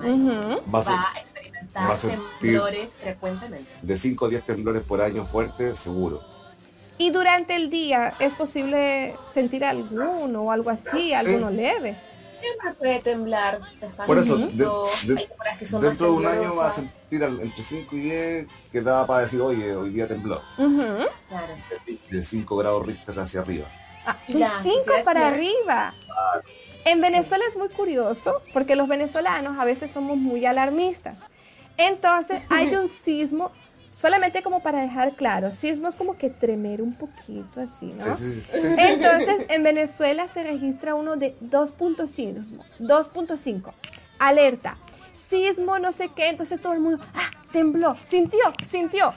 [0.72, 1.96] va, a experimentar
[2.40, 3.68] temblores frecuentemente.
[3.82, 6.37] De 5 a 10 temblores por año fuertes, seguro
[6.98, 11.96] y durante el día es posible sentir alguno o algo así, alguno leve.
[12.40, 13.60] Siempre puede temblar.
[14.06, 19.06] Por eso, dentro de un año va a sentir entre 5 y 10 que da
[19.06, 20.40] para decir, oye, hoy día tembló.
[20.56, 21.54] Claro.
[22.10, 23.66] De 5 grados Richter hacia arriba.
[24.06, 25.94] Ah, de 5 para arriba.
[26.84, 31.18] En Venezuela es muy curioso porque los venezolanos a veces somos muy alarmistas.
[31.76, 33.52] Entonces hay un sismo
[33.98, 38.04] Solamente como para dejar claro, sismo es como que tremer un poquito así, ¿no?
[38.54, 42.44] Entonces, en Venezuela se registra uno de 2.5,
[42.78, 43.72] 2.5.
[44.20, 44.78] Alerta,
[45.12, 49.12] sismo, no sé qué, entonces todo el mundo, ah, tembló, sintió, sintió.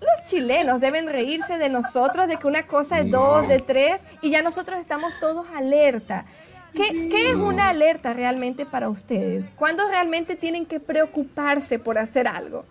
[0.00, 4.30] Los chilenos deben reírse de nosotros, de que una cosa es dos, de tres, y
[4.30, 6.24] ya nosotros estamos todos alerta.
[6.72, 9.52] ¿Qué, ¿Qué, es una alerta realmente para ustedes?
[9.54, 12.64] ¿Cuándo realmente tienen que preocuparse por hacer algo?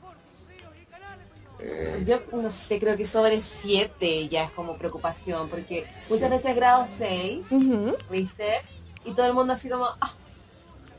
[1.66, 6.56] Eh, yo no sé, creo que sobre 7 ya es como preocupación, porque muchas veces
[6.58, 7.46] grado 6,
[8.12, 8.46] ¿viste?
[9.06, 9.86] Y todo el mundo así como...
[10.02, 10.12] Ah,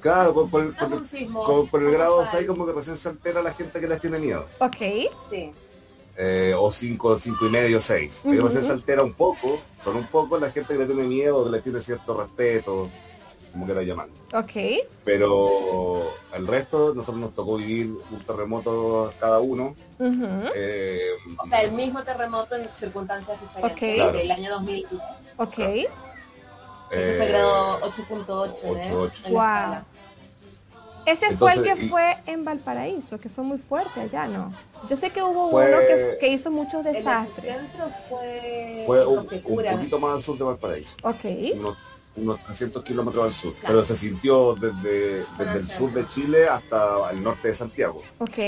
[0.00, 4.18] claro, con, el, grado 6 como que recién se altera la gente que les tiene
[4.18, 4.46] miedo.
[4.58, 4.76] Ok.
[5.30, 5.52] Sí.
[6.16, 8.22] Eh, o 5, 5 y medio, 6.
[8.24, 8.62] Uh -huh.
[8.62, 11.60] se altera un poco, son un poco la gente que le tiene miedo, que le
[11.60, 12.88] tiene cierto respeto,
[13.54, 14.08] como quiera llamar.
[14.32, 14.50] Ok.
[15.04, 19.76] Pero el resto, nosotros nos tocó vivir un terremoto cada uno.
[20.00, 20.98] eh,
[21.38, 23.72] o sea, el mismo terremoto en circunstancias diferentes.
[23.72, 23.94] Okay.
[23.94, 24.18] Claro.
[24.18, 25.02] El año 2010.
[25.36, 25.58] Ok.
[26.90, 29.30] Ese fue grado 8.8.
[29.30, 29.84] Wow.
[31.06, 34.52] Ese Entonces, fue el que y, fue en Valparaíso, que fue muy fuerte allá, ¿no?
[34.88, 37.54] Yo sé que hubo fue, uno que, que, hizo muchos desastres.
[37.54, 40.96] El centro fue, fue un, un, poquito más al sur de Valparaíso.
[41.02, 41.24] Ok.
[41.56, 41.76] Unos,
[42.16, 43.52] unos 300 kilómetros al sur.
[43.54, 43.74] Claro.
[43.74, 48.02] Pero se sintió desde, desde el sur de Chile hasta el norte de Santiago.
[48.18, 48.38] Ok.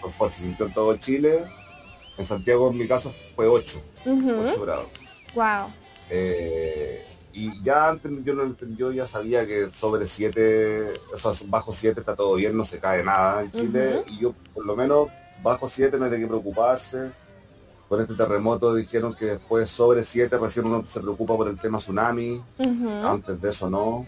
[0.00, 1.44] Por favor, se sintió en todo Chile.
[2.18, 3.80] En Santiago, en mi caso, fue 8.
[4.06, 4.50] Uh -huh.
[4.50, 4.86] 8 grados.
[5.34, 5.72] Wow.
[6.10, 11.72] Eh, y ya antes yo, no, yo ya sabía que sobre 7, o sea, bajo
[11.72, 13.96] 7 está todo bien, no se cae nada en Chile.
[13.96, 14.12] Uh -huh.
[14.12, 15.08] Y yo, por lo menos,
[15.42, 17.10] bajo 7 no hay de qué preocuparse.
[17.88, 21.78] Con este terremoto dijeron que después sobre 7 recién uno se preocupa por el tema
[21.78, 22.42] tsunami.
[22.58, 23.10] Uh -huh.
[23.10, 24.06] Antes de eso no.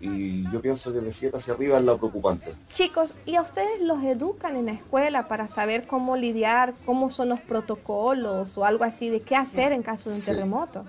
[0.00, 2.52] Y yo pienso que de 7 hacia arriba es lo preocupante.
[2.70, 7.28] Chicos, ¿y a ustedes los educan en la escuela para saber cómo lidiar, cómo son
[7.28, 10.30] los protocolos o algo así de qué hacer en caso de un sí.
[10.32, 10.84] terremoto?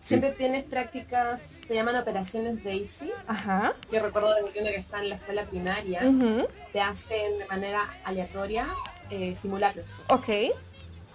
[0.00, 0.36] Siempre sí.
[0.38, 3.12] tienes prácticas, se llaman operaciones DAISY.
[3.26, 3.74] Ajá.
[3.92, 6.48] Yo recuerdo de uno que está en la escuela primaria, uh -huh.
[6.72, 8.66] te hacen de manera aleatoria
[9.10, 10.02] eh, simulacros.
[10.08, 10.28] Ok.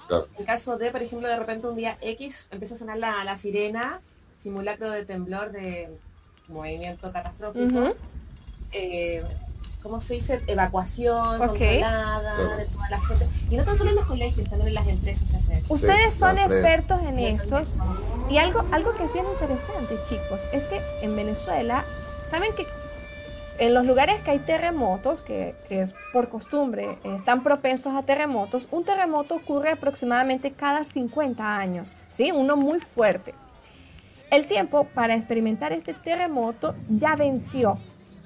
[0.07, 0.27] Claro.
[0.37, 3.37] En caso de, por ejemplo, de repente un día X empieza a sonar la, la
[3.37, 4.01] sirena,
[4.37, 5.89] simulacro de temblor de
[6.47, 7.65] movimiento catastrófico.
[7.65, 7.95] Uh -huh.
[8.71, 9.23] eh,
[9.81, 10.41] ¿cómo se dice?
[10.47, 11.79] Evacuación okay.
[11.79, 13.27] controlada de toda la gente.
[13.49, 15.73] Y no tan solo en los colegios, también en las empresas eso.
[15.73, 17.75] Ustedes sí, son expertos en estos.
[18.29, 21.85] Y algo, algo que es bien interesante, chicos, es que en Venezuela,
[22.23, 22.65] ¿saben que
[23.59, 28.67] en los lugares que hay terremotos, que, que es por costumbre, están propensos a terremotos,
[28.71, 32.31] un terremoto ocurre aproximadamente cada 50 años, ¿sí?
[32.31, 33.33] Uno muy fuerte.
[34.31, 37.77] El tiempo para experimentar este terremoto ya venció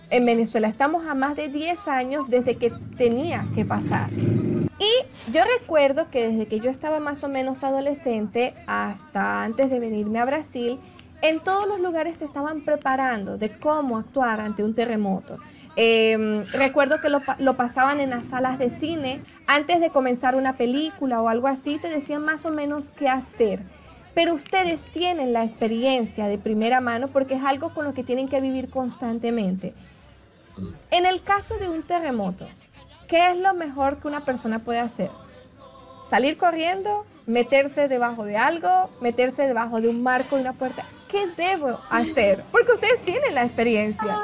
[0.09, 0.67] en Venezuela.
[0.67, 4.09] Estamos a más de 10 años desde que tenía que pasar.
[4.11, 9.79] Y yo recuerdo que desde que yo estaba más o menos adolescente hasta antes de
[9.79, 10.79] venirme a Brasil,
[11.21, 15.37] en todos los lugares te estaban preparando de cómo actuar ante un terremoto.
[15.75, 19.21] Eh, recuerdo que lo, lo, pasaban en las salas de cine.
[19.47, 23.61] Antes de comenzar una película o algo así, te decían más o menos qué hacer.
[24.13, 28.27] Pero ustedes tienen la experiencia de primera mano porque es algo con lo que tienen
[28.27, 29.73] que vivir constantemente.
[30.91, 32.47] En el caso de un terremoto,
[33.07, 35.09] ¿qué es lo mejor que una persona puede hacer?
[36.09, 40.85] Salir corriendo, meterse debajo de algo, meterse debajo de un marco de una puerta.
[41.07, 42.43] ¿Qué debo hacer?
[42.51, 44.19] Porque ustedes tienen la experiencia.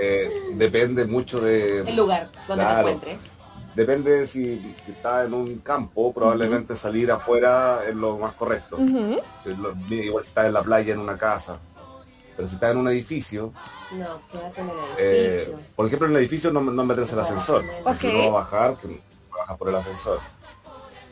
[0.00, 1.80] Eh, depende mucho de...
[1.80, 3.36] El lugar donde claro, te encuentres.
[3.74, 6.80] Depende si, si estás en un campo, probablemente uh -huh.
[6.80, 8.76] salir afuera es lo más correcto.
[8.76, 9.22] Uh -huh.
[9.90, 11.58] Igual si estás en la playa, en una casa.
[12.36, 13.52] Pero si estás en un edificio,
[13.92, 15.58] no, quédate en el edificio.
[15.58, 17.64] Eh, por ejemplo, en el edificio no, no meterse el ascensor.
[17.84, 18.10] Okay.
[18.10, 18.76] Si no va a bajar,
[19.58, 20.18] por el ascensor.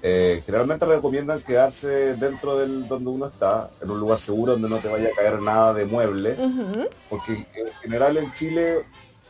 [0.09, 4.79] Eh, generalmente recomiendan quedarse dentro del donde uno está, en un lugar seguro donde no
[4.79, 6.89] te vaya a caer nada de mueble, uh -huh.
[7.11, 8.77] porque en general en Chile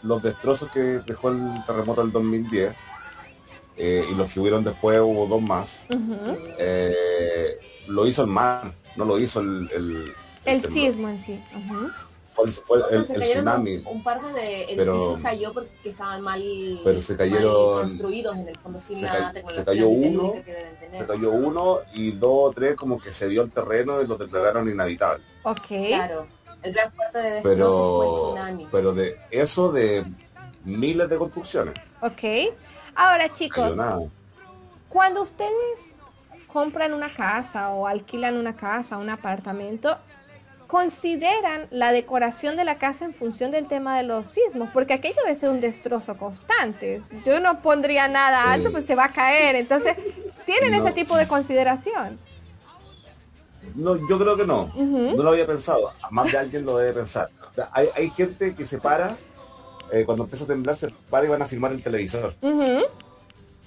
[0.02, 2.76] los destrozos que dejó el terremoto del 2010
[3.78, 7.56] eh, y los que hubieron después hubo dos más, uh -huh.
[7.86, 9.70] lo hizo el mar, no lo hizo el...
[9.72, 10.12] El,
[10.44, 11.42] el, el sismo en sí.
[11.54, 11.92] Uh -huh
[12.36, 13.76] fue, fue el, el, tsunami.
[13.76, 16.42] Un, un, par de edificios pero, cayó porque estaban mal,
[16.84, 20.34] pero se cayeron, construidos en el fondo sin se nada se cayó uno,
[20.92, 24.16] se cayó uno y dos o tres como que se dio el terreno y lo
[24.16, 25.24] declararon inhabitable.
[25.44, 25.66] Ok.
[25.66, 26.26] Claro.
[26.62, 28.68] El gran parte de pero, fue el tsunami.
[28.70, 30.04] Pero de eso de
[30.64, 31.74] miles de construcciones.
[32.02, 32.54] Ok.
[32.94, 33.78] Ahora chicos,
[34.88, 35.96] cuando ustedes
[36.52, 39.98] compran una casa o alquilan una casa, un apartamento,
[40.66, 45.16] consideran la decoración de la casa en función del tema de los sismos, porque aquello
[45.24, 47.00] debe ser un destrozo constante.
[47.24, 49.54] Yo no pondría nada alto, pues se va a caer.
[49.54, 49.96] Entonces,
[50.44, 50.78] ¿tienen no.
[50.78, 52.18] ese tipo de consideración?
[53.74, 54.70] No, yo creo que no.
[54.74, 55.16] Uh -huh.
[55.16, 55.92] No lo había pensado.
[56.10, 57.28] Más de alguien lo debe pensar.
[57.50, 59.16] O sea, hay, hay, gente que se para,
[59.92, 62.34] eh, cuando empieza a temblar, se para y van a filmar el televisor.
[62.40, 62.86] Uh -huh.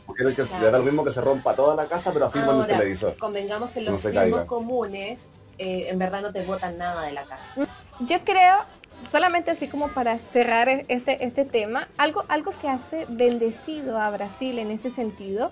[0.05, 0.65] Porque que claro.
[0.65, 3.15] le da lo mismo que se rompa toda la casa, pero filman el televisor.
[3.17, 5.27] Convengamos que los no sismos comunes
[5.59, 7.67] eh, en verdad no te botan nada de la casa.
[7.99, 8.59] Yo creo,
[9.05, 14.57] solamente así como para cerrar este, este tema, algo, algo que hace bendecido a Brasil
[14.57, 15.51] en ese sentido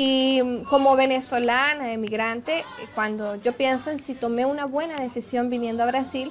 [0.00, 5.86] Y como venezolana, emigrante, cuando yo pienso en si tomé una buena decisión viniendo a
[5.86, 6.30] Brasil,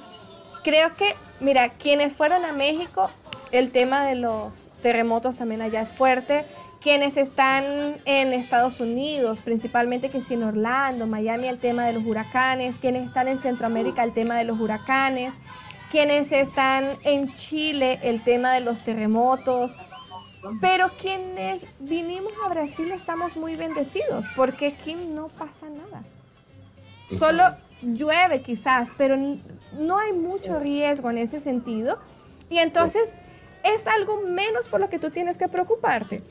[0.64, 3.10] creo que, mira, quienes fueron a México,
[3.52, 6.46] el tema de los terremotos también allá es fuerte.
[6.80, 7.64] Quienes están
[8.04, 12.76] en Estados Unidos, principalmente que si en Orlando, Miami, el tema de los huracanes.
[12.78, 15.34] Quienes están en Centroamérica, el tema de los huracanes.
[15.90, 19.76] Quienes están en Chile, el tema de los terremotos.
[20.60, 26.04] Pero quienes vinimos a Brasil estamos muy bendecidos porque aquí no pasa nada.
[27.10, 27.42] Solo
[27.82, 31.98] llueve quizás, pero no hay mucho riesgo en ese sentido.
[32.50, 33.12] Y entonces
[33.64, 36.22] es algo menos por lo que tú tienes que preocuparte.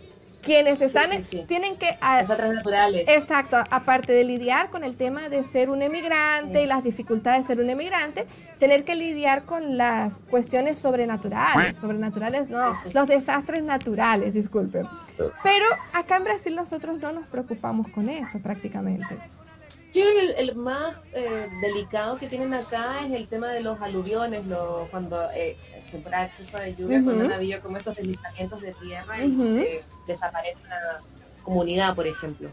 [0.48, 1.10] Quienes están,
[1.46, 1.98] tienen que...
[2.00, 3.04] naturales.
[3.08, 7.54] Exacto, aparte de lidiar con el tema de ser un emigrante y las dificultades de
[7.54, 8.26] ser un emigrante,
[8.58, 14.88] tener que lidiar con las cuestiones sobrenaturales, sobrenaturales no, los desastres naturales, disculpen.
[15.18, 19.18] Pero acá en Brasil nosotros no nos preocupamos con eso prácticamente.
[19.94, 24.88] El, el más eh, delicado que tienen acá es el tema de los aluviones, los,
[24.90, 25.58] cuando eh,
[25.92, 29.84] temporada de exceso de lluvia, cuando han habido como estos deslizamientos de tierra y se
[30.06, 31.02] desaparece una
[31.44, 32.50] comunidad, por ejemplo.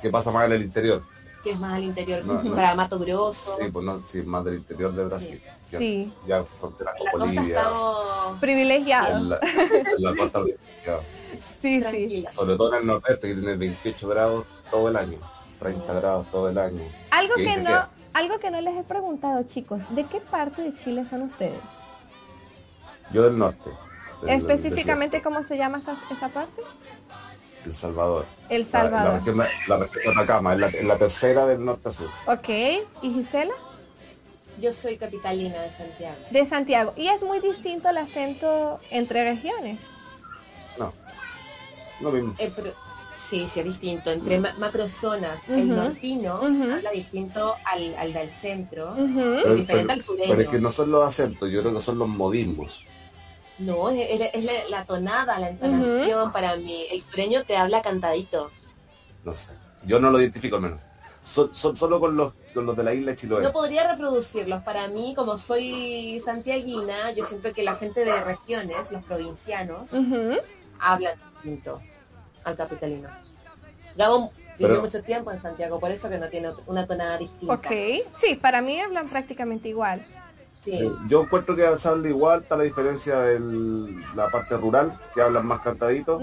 [0.00, 1.02] ¿Qué pasa más en el interior?
[1.44, 2.22] Que es más al interior,
[2.54, 3.56] para Mato Grosso.
[3.60, 5.40] Sí, pues no, sí, más del interior de Brasil.
[5.62, 6.12] Sí.
[6.26, 7.62] Ya, frontera con Bolivia.
[8.40, 9.28] Privilegiados.
[9.28, 9.40] la,
[9.98, 10.42] la costa
[11.38, 12.26] Sí, sí.
[12.34, 15.18] Sobre todo en el nordeste, que tiene 28 grados todo el año.
[15.58, 16.82] 30 grados todo el año.
[17.10, 21.04] Algo que, no, algo que no les he preguntado, chicos, ¿de qué parte de Chile
[21.04, 21.60] son ustedes?
[23.12, 23.70] Yo del norte.
[24.26, 26.62] Específicamente, ¿cómo se llama esa, esa, parte?
[27.64, 28.26] El Salvador.
[28.48, 29.12] El Salvador.
[29.12, 29.38] La, región,
[29.68, 32.10] la región de Atacama, es la, la, tercera del norte a sur.
[32.26, 32.48] Ok,
[33.02, 33.54] ¿y Gisela?
[34.60, 36.16] Yo soy capitalina de Santiago.
[36.30, 36.92] De Santiago.
[36.96, 39.88] ¿Y es muy distinto el acento entre regiones?
[40.78, 40.92] No,
[42.00, 42.34] lo mismo.
[42.38, 42.52] Eh,
[43.18, 44.10] Sí, sí, es distinto.
[44.10, 50.30] Entre macrozonas, el nortino habla distinto al, al del centro, diferente al sureño.
[50.30, 52.84] Pero es que no son los acentos, yo creo que son los modismos.
[53.58, 56.86] No, es, la, tonada, la entonación para mí.
[56.92, 58.52] El sureño te habla cantadito.
[59.24, 59.52] No sé,
[59.84, 60.80] yo no lo identifico al menos.
[61.20, 63.42] Son, solo con los, con los de la isla de Chiloé.
[63.42, 64.62] No podría reproducirlos.
[64.62, 69.90] Para mí, como soy santiaguina, yo siento que la gente de regiones, los provincianos,
[70.78, 71.82] hablan distinto
[72.48, 73.08] al capitalino.
[73.96, 77.54] Gabo vivió mucho tiempo en Santiago, por eso que no tiene una tonada distinta.
[77.54, 77.68] Ok,
[78.12, 80.04] sí, para mí hablan prácticamente igual.
[80.60, 80.92] Sí.
[81.08, 83.40] Yo encuentro que se habla igual, está la diferencia de
[84.16, 86.20] la parte rural, que hablan más cantadito,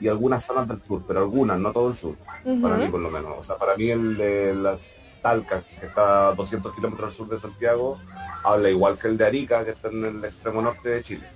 [0.00, 2.16] y algunas zonas del sur, pero algunas, no todo el sur,
[2.62, 3.32] para mí por lo menos.
[3.38, 4.78] O sea, para mí el de la
[5.22, 7.98] Talca, que está a 200 kilómetros al sur de Santiago,
[8.44, 11.26] habla igual que el de Arica, que está en el extremo norte de Chile.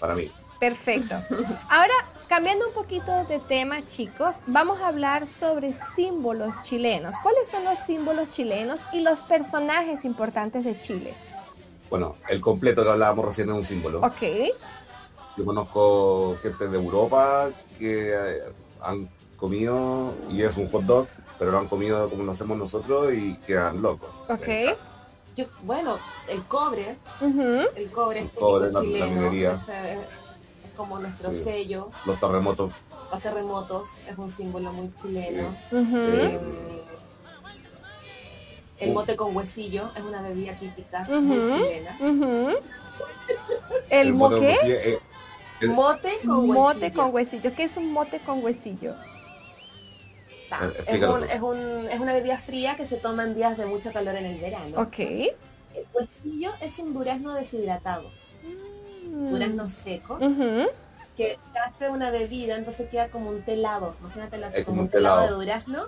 [0.00, 0.32] Para mí.
[0.58, 1.14] Perfecto.
[1.68, 1.94] Ahora,
[2.34, 7.14] cambiando un poquito de tema, chicos, vamos a hablar sobre símbolos chilenos.
[7.22, 11.14] ¿Cuáles son los símbolos chilenos y los personajes importantes de Chile?
[11.88, 14.00] Bueno, el completo que hablábamos recién es un símbolo.
[14.00, 14.50] Ok.
[15.36, 18.42] Yo conozco gente de Europa que eh,
[18.82, 21.06] han comido, y es un hot dog,
[21.38, 24.10] pero lo han comido como lo hacemos nosotros y quedan locos.
[24.28, 24.76] Ok.
[25.62, 26.96] bueno, el cobre,
[27.76, 29.60] el cobre es cobre, la, minería
[30.76, 31.90] como nuestro sello.
[32.04, 32.72] Los terremotos.
[33.10, 35.54] Los terremotos es un símbolo muy chileno.
[35.72, 36.40] Eh,
[38.78, 41.98] el mote con huesillo es una bebida típica muy chilena.
[43.88, 44.98] ¿El, mote qué?
[45.68, 47.02] mote con mote huesillo.
[47.02, 47.54] con huesillo.
[47.54, 48.94] ¿Qué es un mote con huesillo?
[50.86, 53.92] es, un, es, un, es, una bebida fría que se toma en días de mucho
[53.92, 54.80] calor en el verano.
[54.80, 54.98] Ok.
[54.98, 58.10] El huesillo es un durazno deshidratado
[59.14, 60.18] durazno seco,
[61.16, 65.22] que hace una bebida, entonces queda como un telado, imagínate como, un telado.
[65.22, 65.84] de durazno,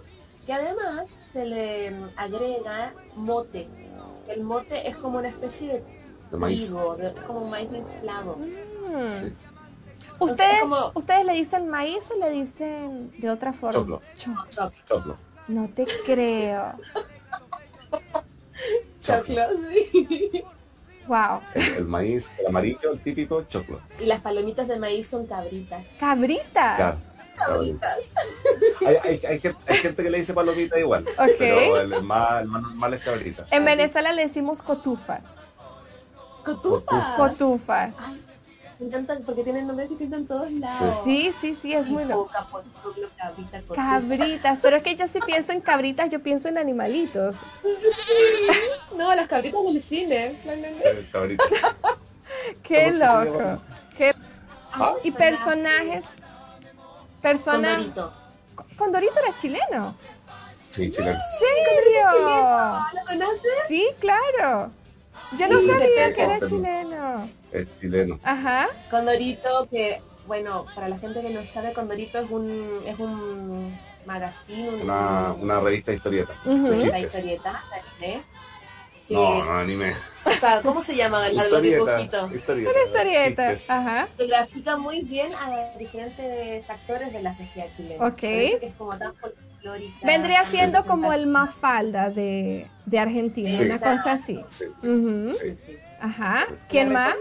[0.46, 3.68] que además se le mm, agrega mote.
[4.28, 5.84] El mote es como una especie
[6.30, 6.96] de, trigo,
[7.26, 8.36] como un maíz inflado.
[8.36, 9.32] Mm.
[10.18, 10.64] ¿Ustedes,
[10.94, 14.00] ¿Ustedes le dicen maíz o le dicen de otra forma?
[14.16, 15.16] Choclo.
[15.48, 16.72] No te creo.
[19.00, 20.44] Choclo, sí.
[21.06, 21.40] Wow.
[21.54, 23.80] El, maíz, el amarillo, el típico choclo.
[24.00, 25.86] Y las palomitas de maíz son cabritas.
[26.00, 26.96] ¿Cabritas?
[27.36, 27.98] cabritas.
[29.04, 31.04] Hay, gente, que le dice palomita igual.
[31.38, 33.46] Pero el, más, normal es cabrita.
[33.50, 35.20] En Venezuela le decimos cotufas.
[36.44, 37.16] ¿Cotufas?
[37.16, 37.94] Cotufas.
[38.78, 41.00] Me encantan porque tienen nombres distintos en todos lados.
[41.04, 42.30] Sí, sí, sí, es muy loco.
[43.74, 47.36] Cabritas, pero es que yo si pienso en cabritas, yo pienso en animalitos.
[48.96, 50.40] No, las cabritas del cine.
[50.72, 51.46] Sí, cabritas.
[52.62, 53.60] Qué loco.
[53.96, 54.14] Qué...
[54.72, 54.94] Ah.
[55.04, 56.06] Y personajes.
[57.20, 57.82] Personas.
[58.78, 59.94] Condorito era chileno.
[60.70, 61.18] Sí, chileno.
[61.38, 62.28] ¿Serio?
[62.94, 63.52] ¿Lo conoces?
[63.68, 64.70] Sí, claro.
[65.38, 67.28] Yo no sabía que era chileno.
[67.52, 68.20] Es chileno.
[68.22, 68.68] Ajá.
[68.90, 74.68] Condorito, que, bueno, para la gente que no sabe, Condorito es un, es un magazine,
[74.68, 76.32] un, Una, una revista historieta.
[76.44, 77.02] De una chistes.
[77.04, 78.22] historieta, anime,
[79.08, 79.94] que- No, no, anime.
[80.24, 82.32] O sea, ¿cómo se llama el los dibujitos?
[82.32, 82.70] Historieta.
[82.70, 83.54] Una historieta.
[83.68, 84.08] Ajá.
[84.16, 88.06] Que grafica muy bien a diferentes actores de la sociedad chilena.
[88.06, 88.22] Ok.
[88.22, 89.12] Es como tan
[89.66, 90.06] folclórica.
[90.06, 91.26] Vendría siendo como el.
[91.26, 93.64] Mafalda de, de Argentina, Sí.
[93.64, 94.44] una cosa así.
[94.48, 94.64] Sí.
[96.00, 96.46] Ajá.
[96.68, 97.14] ¿Quién más?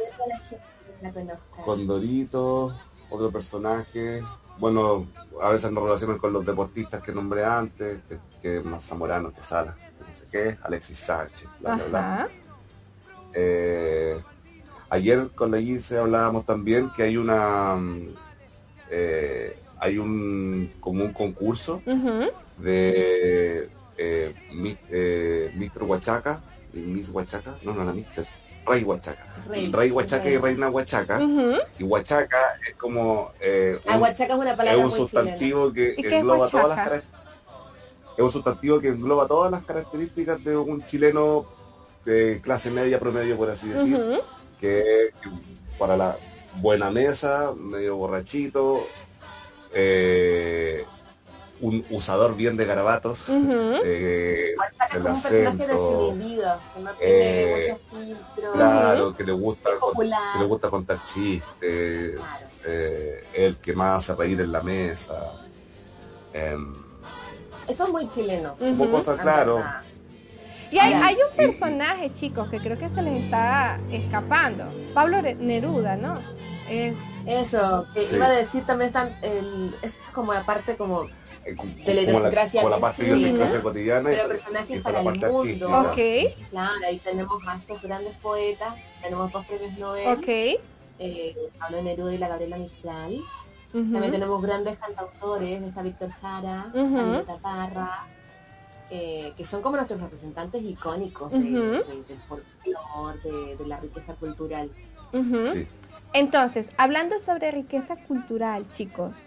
[1.02, 1.38] la gente la.
[1.64, 2.76] Condorito,
[3.10, 4.24] otro personaje.
[4.58, 5.08] Bueno,
[5.42, 9.42] a veces nos relacionan con los deportistas que nombré antes, que, que más Zamorano que
[9.42, 12.28] Sala, que no sé qué, Alexis Sánchez, bla, bla, bla.
[13.34, 14.18] Eh,
[14.90, 18.16] ayer con la Gise hablábamos también que hay una mm,
[18.92, 21.82] eh, hay un como un concurso
[22.58, 25.84] de eh, mi- eh, Mr.
[25.84, 26.42] Huachaca
[26.74, 28.26] y Miss Huachaca, no, no, la Mr.
[28.66, 29.26] Rey Huachaca.
[29.48, 29.72] Rey.
[29.72, 30.38] Rey Huachaca y.
[30.38, 31.20] Reina Huachaca.
[31.80, 35.08] Y Huachaca es como eh, un- Aguachaca es una es palabra un muy chilena.
[35.10, 37.26] sustantivo que ¿Y qué es engloba todas las características.
[38.18, 41.46] Es un sustantivo que engloba todas las características de un chileno
[42.06, 44.00] de clase media promedio, por así decir,
[44.60, 45.14] que es
[45.78, 46.18] para la
[46.62, 48.88] buena mesa, medio borrachito,
[49.78, 50.86] eh,
[51.62, 53.52] un usador bien de garabatos, Ujú.
[53.84, 55.58] eh, Huachaca es el como un personaje
[56.76, 58.54] que no tiene eh, muchos filtros.
[58.56, 59.70] claro, que le gusta
[60.34, 62.48] que le gusta contar chistes, Claro.
[62.66, 65.32] eh, el que más hace reír en la mesa.
[66.34, 66.74] em,
[67.68, 68.56] Eso es muy chileno.
[68.60, 68.78] en
[69.22, 69.64] claro.
[70.72, 74.66] Y hay, hay un personaje, chicos, que creo que se les está escapando.
[74.94, 76.20] Pablo Neruda, ¿no?
[76.70, 76.98] Es.
[77.26, 78.16] Eso, que Sí.
[78.16, 81.04] iba a decir también están el, es como la parte como,
[81.46, 81.56] eh,
[81.86, 85.20] De la la, idiosincrasia la de parte de idiosincrasia cotidiana pero personajes para la el
[85.20, 85.40] mundo.
[85.40, 85.82] artística.
[85.82, 90.28] Ok, Claro, ahí tenemos a estos grandes poetas, tenemos dos premios Nobel, ok.
[90.28, 93.22] eh, Pablo Neruda y la Gabriela Mistral.
[93.72, 96.72] También tenemos grandes cantautores, está Víctor Jara.
[96.74, 98.08] Anita Parra,
[98.90, 101.92] eh, que son como nuestros representantes icónicos de- Ujú.
[101.92, 104.72] de- del folclore, de, de la riqueza cultural.
[105.52, 105.68] Sí.
[106.16, 109.26] Entonces, hablando sobre riqueza cultural, chicos,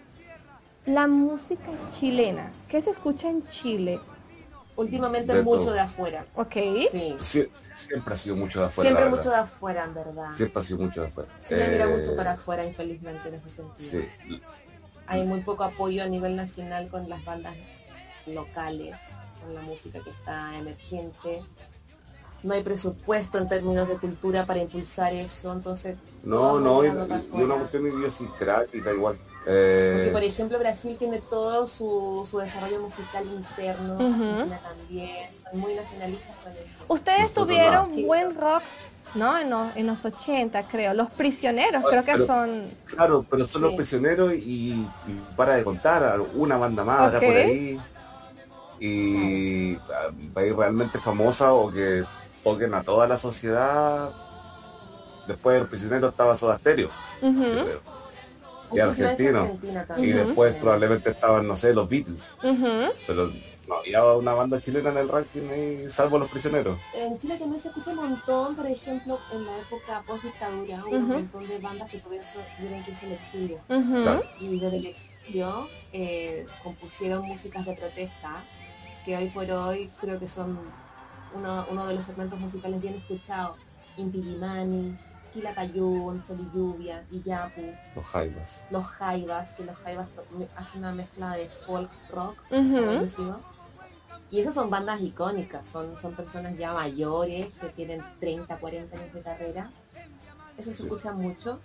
[0.87, 3.99] la música chilena, ¿qué se escucha en Chile?
[4.75, 5.73] Últimamente De mucho todo.
[5.73, 6.25] de afuera.
[6.33, 6.53] Ok.
[6.89, 7.15] Sí.
[7.19, 8.89] Sie- siempre ha sido mucho de afuera.
[8.89, 10.33] Siempre la mucho de afuera, en verdad.
[10.33, 11.29] Siempre ha sido mucho de afuera.
[11.43, 13.75] Chile mira Eh, mucho para afuera, infelizmente, en ese sentido.
[14.27, 14.41] Sí,
[15.05, 17.53] Hay muy poco apoyo a nivel nacional con las bandas
[18.25, 18.95] locales,
[19.43, 21.41] con la música que está emergente.
[22.43, 25.97] No hay presupuesto en términos de cultura para impulsar eso, entonces...
[26.23, 26.87] no, no, y
[27.33, 29.17] una cuestión idiosincrática igual.
[29.17, 33.93] Porque, Eh, por ejemplo, Brasil tiene todo su, su desarrollo musical interno.
[33.93, 36.83] Argentina también, son muy nacionalistas con eso.
[36.87, 38.05] Ustedes tuvieron no.
[38.07, 38.61] buen rock,
[39.15, 39.37] ¿no?
[39.39, 40.93] En los, en los 80, creo.
[40.93, 42.69] Los prisioneros, creo que pero- son...
[42.85, 44.87] claro, pero son los prisioneros y, y
[45.35, 47.25] para de contar, una banda más habrá Ok.
[47.25, 47.79] por ahí.
[48.81, 52.03] Y ah, realmente famosa o que
[52.53, 54.11] toquen a toda la sociedad.
[55.27, 56.89] Después del prisionero estaba Soda Stereo,
[57.19, 57.81] creo.
[58.71, 59.41] Y argentino.
[59.41, 62.35] argentina Y después probablemente estaban, no sé, los Beatles.
[63.07, 63.31] Pero
[63.67, 66.79] no había una banda chilena en el ranking, ahí, salvo los prisioneros.
[66.93, 71.07] En Chile también se escucha un montón, por ejemplo, en la época post-dictadura, hubo un
[71.07, 72.27] montón de bandas que tuvieron,
[72.57, 73.59] tuvieron que irse al exilio.
[74.39, 78.43] Y desde el exilio eh, compusieron músicas de protesta,
[79.05, 80.59] que hoy por hoy creo que son
[81.33, 83.57] uno, uno de los segmentos musicales bien escuchados.
[83.97, 84.97] Inti Illimani,
[85.33, 88.63] Kila Cayún, Sol y Lluvia, Iyapu, Los Jaivas.
[88.71, 90.07] Los Jaivas, que los Jaivas
[90.55, 92.75] hacen una mezcla de folk rock Ujú.
[92.83, 93.39] progresivo.
[94.31, 99.13] Y esas son bandas icónicas, son, son personas ya mayores que tienen 30, 40 años
[99.13, 99.71] de carrera.
[100.57, 100.83] Eso se Sí.
[100.83, 101.59] escucha mucho.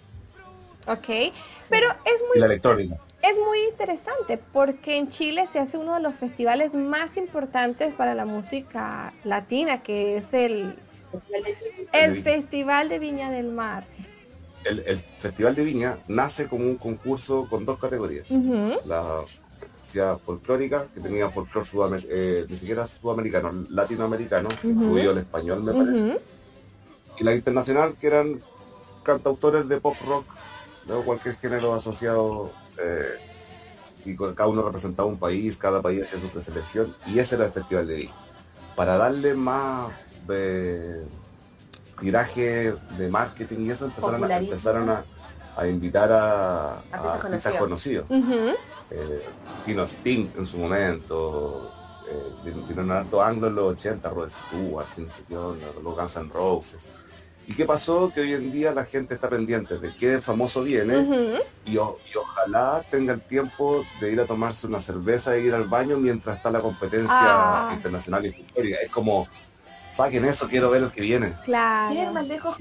[0.87, 1.33] Ok, Sí.
[1.71, 2.97] pero es Y muy, la electrónica.
[3.23, 8.15] es muy interesante porque en Chile se hace uno de los festivales más importantes para
[8.15, 10.75] la música latina, que es el,
[11.93, 12.23] el.
[12.23, 13.85] Festival de Viña del Mar.
[14.65, 18.31] El, el Festival de Viña nace como un concurso con dos categorías.
[18.87, 19.03] La
[19.81, 24.69] poesía folclórica, que tenía folclore sudamer- eh, ni siquiera sudamericano, latinoamericano, Ujú.
[24.71, 26.21] incluido el español, me parece.
[27.19, 28.41] Y la internacional, que eran
[29.03, 30.25] cantautores de pop rock,
[30.89, 33.15] o cualquier género asociado, eh,
[34.05, 37.47] y con- cada uno representaba un país, cada país hacía su preselección, y ese era
[37.47, 38.13] el Festival de Viña.
[38.77, 39.93] Para darle más
[40.29, 41.05] eh,
[42.01, 45.05] tiraje de marketing y eso, empezaron a, empezaron a,
[45.57, 48.07] a invitar a, a Artistas conocidos.
[48.91, 49.23] Eh,
[49.67, 51.71] vino Sting en su momento,
[52.11, 54.87] eh, vino Nardo Anglo en los 80, Rod Stewart,
[55.83, 56.89] los Guns N' Roses.
[57.47, 58.11] ¿Y qué pasó?
[58.15, 63.13] Que hoy en día la gente está pendiente de qué famoso viene y, ojalá tenga
[63.13, 66.61] el tiempo de ir a tomarse una cerveza e ir al baño mientras está la
[66.61, 67.73] competencia ah.
[67.75, 68.79] internacional y histórica.
[68.83, 69.29] Es como,
[69.93, 71.35] saquen eso, quiero ver el que viene.
[71.45, 71.93] Claro.
[71.93, 72.61] Sí, más lejos.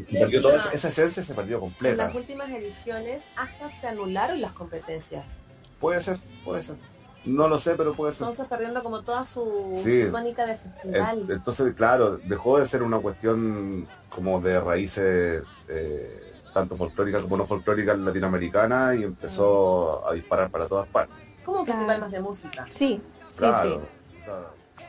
[0.74, 2.04] esa esencia se perdió completa.
[2.04, 5.38] En las últimas ediciones hasta se anularon las competencias.
[5.80, 6.76] Puede ser, puede ser.
[7.26, 8.30] No lo sé, pero puede ser.
[8.30, 9.74] Estamos perdiendo como toda su,
[10.11, 11.26] tónica de festival.
[11.30, 17.45] entonces, claro, dejó de ser una cuestión como de raíces eh, tanto folclóricas como no
[17.45, 21.15] folclóricas latinoamericanas y empezó a disparar para todas partes.
[21.43, 22.67] Como un festival más de música.
[22.69, 23.80] Sí, sí, sí.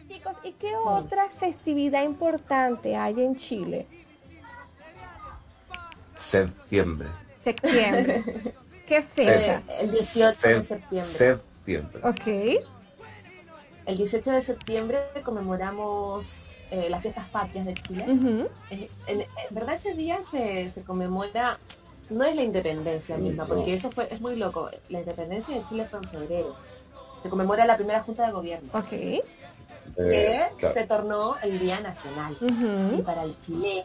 [0.06, 3.86] Chicos, ¿y qué otra festividad importante hay en Chile?
[6.16, 7.08] Septiembre.
[7.42, 8.22] Septiembre.
[8.86, 9.62] ¿Qué fecha?
[9.80, 11.40] El, 18 de septiembre.
[12.02, 12.26] Ok.
[13.86, 18.04] El 18 de septiembre conmemoramos eh, las fiestas patrias de Chile.
[18.70, 21.58] Eh, en, verdad ese día se, conmemora,
[22.10, 24.70] no es la independencia misma, porque eso fue es muy loco.
[24.88, 26.56] La independencia de Chile fue en febrero.
[27.22, 28.70] Se conmemora la primera junta de gobierno.
[28.72, 28.88] Ok.
[28.88, 29.22] Que
[29.98, 32.36] eh, se tornó el Día Nacional.
[32.98, 33.84] Y para el chileno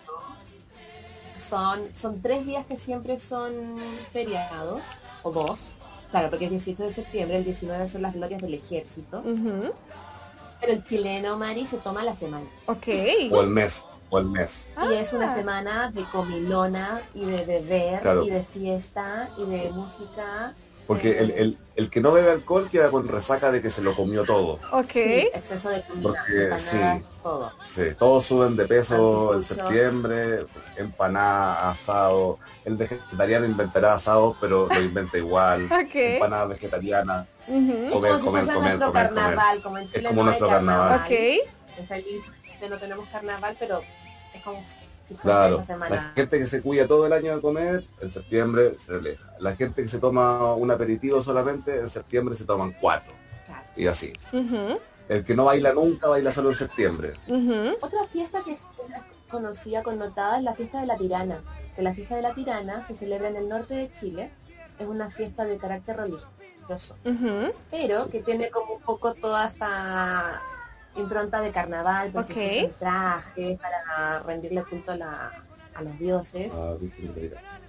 [1.37, 3.77] son, son tres días que siempre son
[4.11, 4.81] feriados,
[5.23, 5.75] o dos,
[6.11, 9.23] Claro, porque es 18 de septiembre, el 19 son las glorias del ejército.
[9.23, 12.45] Pero el chileno, Mari, se toma la semana.
[12.65, 12.87] Ok.
[13.31, 14.69] O el mes, o el mes.
[14.89, 15.35] Y es una ah.
[15.35, 20.55] semana de comilona y de beber y de fiesta y de música
[20.89, 23.95] porque el, el, el, que no bebe alcohol queda con resaca de que se lo
[23.95, 24.57] comió todo.
[24.71, 24.95] Ok.
[24.95, 26.79] exceso de comida, Porque, sí,
[27.21, 27.53] todo.
[27.63, 32.39] Sí, todos suben de peso en septiembre, empanada, asado.
[32.65, 35.69] El vegetariano inventará asado, pero lo inventa igual.
[35.89, 36.15] Okay.
[36.15, 37.27] Empanada vegetariana.
[37.45, 41.01] Comer, comer, comer, nuestro carnaval, como en Chile es como nuestro carnaval.
[41.01, 41.11] Ok.
[41.11, 42.23] Es feliz
[42.59, 43.81] que no tenemos carnaval, pero
[44.33, 44.59] es como
[45.15, 49.33] claro, la gente que se cuida todo el año de comer, en septiembre se aleja.
[49.39, 53.13] La gente que se toma un aperitivo solamente, en septiembre se toman cuatro.
[53.75, 54.13] Y así.
[55.07, 57.13] El que no baila nunca, baila solo en septiembre.
[57.81, 58.59] Otra fiesta que es
[59.29, 61.41] conocida, connotada, es la fiesta de la tirana.
[61.75, 64.31] Que la fiesta de la tirana se celebra en el norte de Chile.
[64.77, 66.95] Es una fiesta de carácter religioso.
[67.71, 70.41] Pero que tiene como un poco toda esta
[70.95, 72.61] impronta de carnaval, porque okay.
[72.61, 75.31] se traje para rendirle culto a, la,
[75.75, 76.53] a los dioses,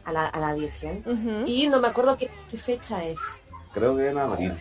[0.04, 1.44] a la, a la Virgen.
[1.46, 3.18] Y no me acuerdo qué, fecha es.
[3.72, 4.52] Creo que en abril.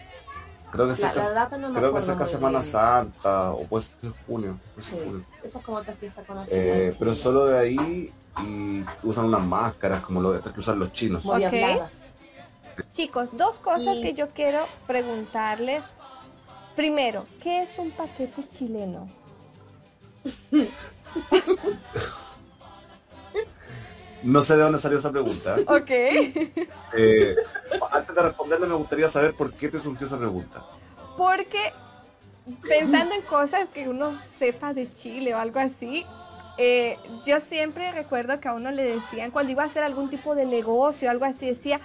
[0.72, 4.60] Creo que, la, data no me creo que cerca Semana Santa o puede ser junio.
[4.80, 5.00] Sí,
[5.44, 6.56] esa es como otra fiesta conocida.
[6.56, 11.26] Eh, pero solo de ahí y usan unas máscaras como lo que usan los chinos.
[11.26, 11.80] Okay.
[12.92, 15.84] Chicos, dos cosas que yo quiero preguntarles
[16.80, 19.06] Primero, ¿qué es un paquete chileno?
[24.24, 25.58] No sé de dónde salió esa pregunta.
[25.68, 25.90] Ok.
[25.90, 27.36] Eh,
[27.92, 30.64] antes de responderle me gustaría saber por qué te surgió esa pregunta.
[31.18, 31.74] Porque
[32.66, 36.06] pensando en cosas que uno sepa de Chile o algo así,
[36.58, 40.34] eh, yo siempre recuerdo que a uno le decían cuando iba a hacer algún tipo
[40.34, 41.82] de negocio o algo así, decía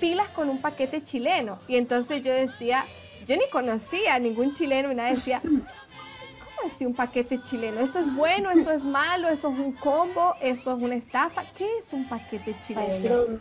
[0.00, 1.58] pilas con un paquete chileno.
[1.68, 2.86] Y entonces yo decía,
[3.26, 7.80] yo ni conocía a ningún chileno y nadie decía, ¿cómo así un paquete chileno?
[7.80, 8.50] ¿Eso es bueno?
[8.50, 9.28] ¿Eso es malo?
[9.28, 10.34] ¿Eso es un combo?
[10.40, 11.44] ¿Eso es una estafa?
[11.56, 13.38] ¿Qué es un paquete chileno?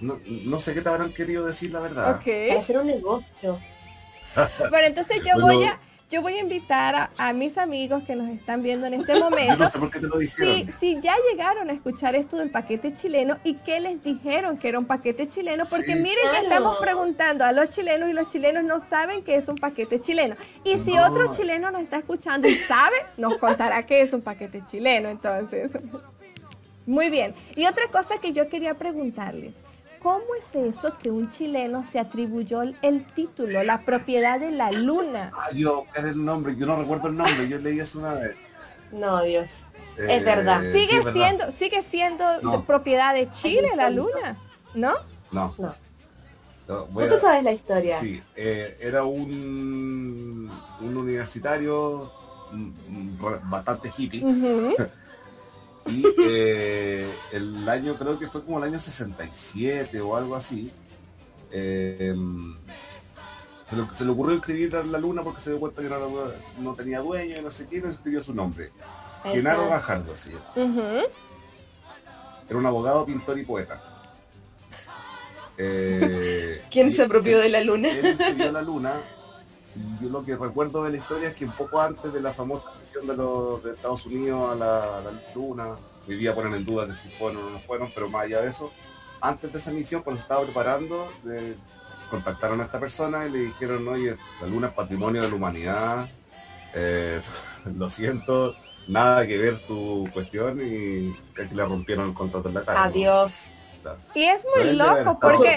[0.00, 2.16] No, sé qué te habrán querido decir la verdad.
[2.16, 2.48] Okay.
[2.48, 3.60] Para hacer un negocio.
[4.70, 5.78] bueno, entonces yo voy a
[6.10, 9.64] yo voy a invitar a, mis amigos que nos están viendo en este momento.
[10.78, 14.78] Si, ya llegaron a escuchar esto del paquete chileno y qué les dijeron que era
[14.80, 18.80] un paquete chileno, porque miren que estamos preguntando a los chilenos y los chilenos no
[18.80, 20.34] saben que es un paquete chileno.
[20.64, 24.64] Y si otro chileno nos está escuchando y sabe, nos contará que es un paquete
[24.66, 25.08] chileno.
[25.08, 25.70] Entonces,
[26.86, 27.34] muy bien.
[27.54, 29.54] Y otra cosa que yo quería preguntarles.
[30.02, 35.30] ¿Cómo es eso que un chileno se atribuyó el título, la propiedad de la luna?
[35.34, 38.34] Ah, yo, el nombre, yo no recuerdo el nombre, yo leí eso una vez.
[38.92, 39.66] No, Dios.
[39.98, 40.64] es verdad.
[40.64, 44.36] Eh, sigue siendo, sigue siendo propiedad de Chile la luna,
[44.74, 44.94] ¿no?
[45.32, 45.54] No.
[45.58, 45.74] No.
[46.66, 47.98] ¿Tú, sabes la historia?
[47.98, 52.10] Sí, eh, era un, un universitario
[53.44, 54.22] bastante hippie.
[55.86, 60.70] Y eh, el año, creo que fue como el año 67 o algo así,
[61.50, 62.14] eh,
[63.68, 65.88] se, le, ocurrió escribir la luna porque se dio cuenta que
[66.58, 68.70] no, tenía dueño y no sé quién, escribió su nombre.
[69.24, 70.32] Genaro Gajardo, sí.
[72.48, 73.80] Era un abogado, pintor y poeta.
[75.62, 77.90] Eh, ¿Quién se apropió de la luna?
[77.90, 78.94] Él se la luna.
[80.00, 82.70] Yo lo que recuerdo de la historia es que un poco antes de la famosa
[82.80, 85.02] misión de, los, Estados Unidos a la,
[85.34, 85.76] luna,
[86.08, 88.72] hoy día en duda de si fueron o no fueron, pero más allá de eso,
[89.20, 91.08] antes de esa misión, cuando se estaba preparando,
[92.10, 96.10] contactaron a esta persona y le dijeron, oye, la luna es patrimonio de la humanidad,
[96.74, 97.20] eh,
[97.76, 98.56] lo siento,
[98.88, 102.84] nada que ver tu cuestión y que le rompieron el contrato en la cara.
[102.84, 103.52] Adiós.
[104.14, 105.56] Y es muy loco porque,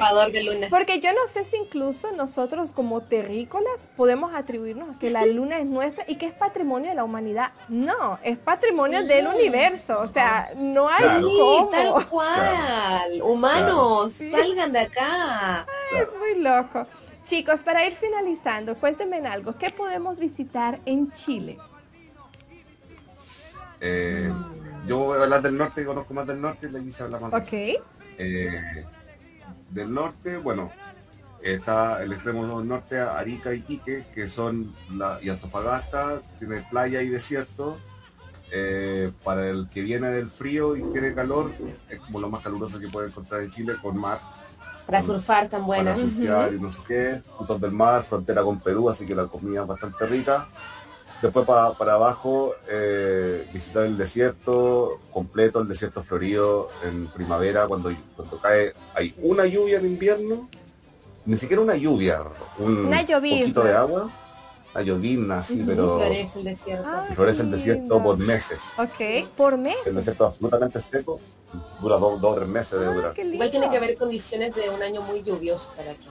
[0.69, 5.59] porque yo no sé si incluso nosotros como terrícolas podemos atribuirnos a que la luna
[5.59, 7.51] es nuestra y que es patrimonio de la humanidad.
[7.67, 9.99] No, es patrimonio del universo.
[9.99, 11.69] O sea, no hay cómo.
[11.69, 13.21] Tal cual.
[13.21, 15.65] Humanos, salgan de acá.
[15.95, 16.87] es muy loco.
[17.25, 19.57] Chicos, para ir finalizando, cuéntenme algo.
[19.57, 21.57] ¿Qué podemos visitar en Chile?
[23.79, 24.31] Eh,
[24.85, 27.33] yo voy a hablar del norte, conozco más del norte y le quise hablar más.
[27.33, 27.81] Ok.
[28.17, 28.85] Eh,
[29.69, 30.71] del norte, bueno,
[31.41, 37.09] está el extremo norte, Arica y Quique, que son la, y Antofagasta, tiene playa y
[37.09, 37.77] desierto.
[38.55, 41.51] Eh, para el que viene del frío y quiere calor,
[41.89, 44.19] es como lo más caluroso que puede encontrar en Chile, con mar.
[44.85, 45.97] Para surfar tan buenas.
[45.97, 49.25] Para surfear y no sé qué, puntos del mar, frontera con Perú, así que la
[49.25, 50.45] comida es bastante rica.
[51.23, 58.37] Después para, abajo, eh, visitar el desierto completo, el desierto florido en primavera, cuando, cuando
[58.39, 60.49] cae, hay una lluvia en invierno,
[61.25, 62.23] ni siquiera una lluvia,
[62.59, 64.11] un poquito de agua,
[64.75, 65.95] una llovina, sí, pero...
[65.95, 66.89] Florece el desierto.
[66.89, 68.61] Ah, florece el desierto por meses.
[68.77, 69.87] Ok, por meses.
[69.87, 71.21] El desierto absolutamente seco,
[71.79, 75.01] dura dos o tres meses de ah, Igual tiene que haber condiciones de un año
[75.01, 76.09] muy lluvioso para que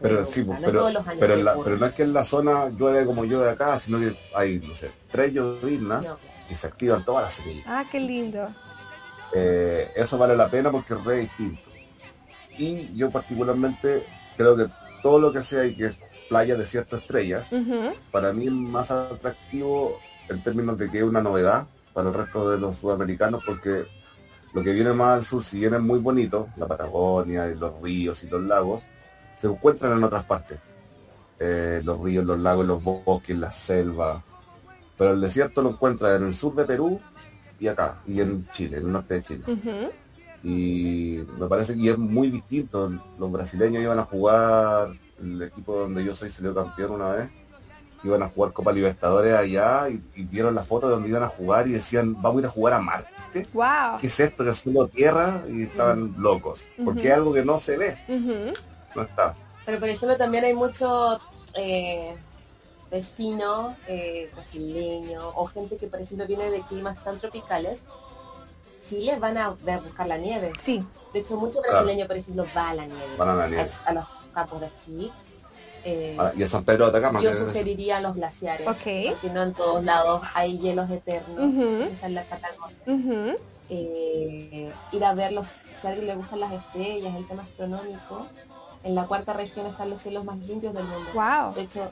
[0.00, 0.86] pero sí, pero,
[1.20, 4.74] pero, no es que en la zona llueve como llueve acá, sino que hay, no
[4.74, 6.14] sé, tres llovinas
[6.48, 7.64] y se activan todas las semillas.
[7.66, 8.48] Ah, qué lindo.
[9.34, 11.68] Eh, eso vale la pena porque es re distinto.
[12.56, 14.04] Y yo particularmente
[14.36, 14.66] creo que
[15.02, 17.50] todo lo que sea y que es playa de ciertas estrellas,
[18.10, 22.50] para mí es más atractivo en términos de que es una novedad para el resto
[22.50, 23.86] de los sudamericanos porque
[24.52, 27.80] lo que viene más al sur, si bien es muy bonito, la Patagonia y los
[27.82, 28.86] ríos y los lagos,
[29.38, 30.58] se encuentran en otras partes.
[31.38, 34.22] Eh, los ríos, los lagos, los bosques, la selva.
[34.96, 37.00] Pero el desierto lo encuentra en el sur de Perú
[37.60, 39.44] y acá, y en Chile, en el norte de Chile.
[40.42, 42.90] Y me parece que es muy distinto.
[43.18, 44.88] Los brasileños iban a jugar,
[45.20, 47.30] el equipo donde yo soy salió campeón una vez,
[48.02, 51.68] iban a jugar Copa Libertadores allá y, vieron la foto de donde iban a jugar
[51.68, 53.46] y decían, vamos a ir a jugar a Marte.
[53.52, 53.98] Wow.
[54.00, 54.42] ¿Qué es esto?
[54.42, 56.66] Que es solo tierra y estaban locos.
[56.84, 57.96] Porque es algo que no se ve
[58.94, 59.34] no está.
[59.64, 61.20] Pero por ejemplo también hay muchos
[61.54, 62.16] eh,
[62.90, 67.82] vecinos eh, brasileños o gente que por ejemplo viene de climas tan tropicales.
[68.84, 70.52] Chile van a, buscar la nieve.
[70.58, 70.82] Sí.
[71.12, 73.16] De hecho, muchos brasileños, por ejemplo, van a la nieve.
[73.18, 73.70] Van a la nieve.
[73.84, 75.12] A, los campos de esquí.
[75.84, 77.20] Eh, ah, y a San Pedro de Atacama.
[77.20, 78.66] Yo sugeriría los glaciares.
[78.66, 79.10] Okay.
[79.10, 81.54] Porque no en todos lados hay hielos eternos.
[81.84, 83.36] Está en la Patagonia.
[83.68, 88.26] eh, ir a verlos, si a alguien le gustan las estrellas, el tema astronómico,
[88.84, 91.10] en la cuarta región están los cielos más limpios del mundo.
[91.14, 91.54] Wow.
[91.54, 91.90] De hecho,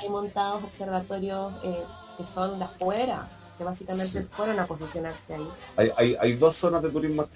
[0.00, 1.82] hay montados observatorios eh,
[2.16, 5.48] que son de afuera, que básicamente fueron a posicionarse ahí.
[5.76, 7.26] Hay, hay, hay dos zonas de turismo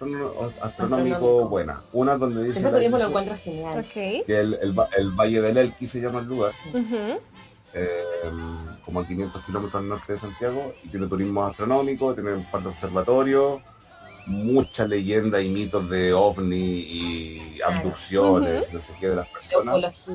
[0.61, 1.79] astronómico, buenas.
[1.93, 2.61] Una donde dice...
[2.61, 3.85] Ese turismo lo encuentro genial.
[3.89, 4.23] Okay.
[4.25, 6.53] Que el, el, Valle del Elqui se llama el lugar.
[7.75, 8.03] Eh,
[8.83, 12.63] como a 500 kilómetros al norte de Santiago y tiene turismo astronómico, tiene un par
[12.63, 13.61] de observatorios
[14.29, 20.07] mucha leyenda y mitos de ovni y abducciones, no sé qué, de las personas.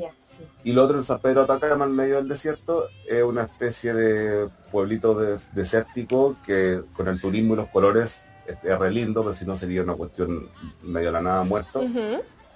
[0.63, 4.49] Y lo otro en San Pedro Atacama, en medio del desierto, es una especie de
[4.71, 5.15] pueblito
[5.53, 9.83] desértico que con el turismo y los colores es, re lindo, pero si no sería
[9.83, 10.49] una cuestión
[10.81, 11.83] medio de la nada muerto.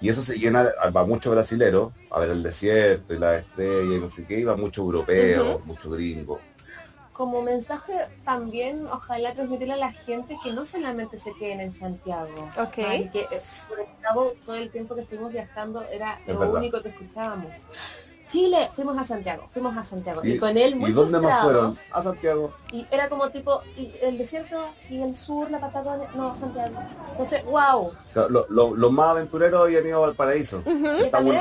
[0.00, 4.00] Y eso se llena, va mucho brasilero a ver el desierto y la estrella y
[4.00, 6.40] no sé qué, y va mucho europeo, mucho gringo
[7.18, 7.92] como mensaje
[8.24, 12.48] también ojalá transmitirle a la gente que no solamente se queden en Santiago.
[12.56, 12.74] Ok.
[12.74, 13.26] que
[13.68, 17.52] por ejemplo, todo el tiempo que estuvimos viajando era lo único que escuchábamos.
[18.28, 20.20] Chile, fuimos a Santiago, fuimos a Santiago.
[20.22, 21.74] Y, con él muy ¿Y dónde más fueron?
[21.92, 22.52] A Santiago.
[22.70, 26.78] Y era como tipo, y el desierto y el sur, la Patagonia, no, Santiago.
[27.10, 27.90] Entonces, wow.
[28.48, 30.62] Los más aventureros habían ido al paraíso.
[31.04, 31.40] Y también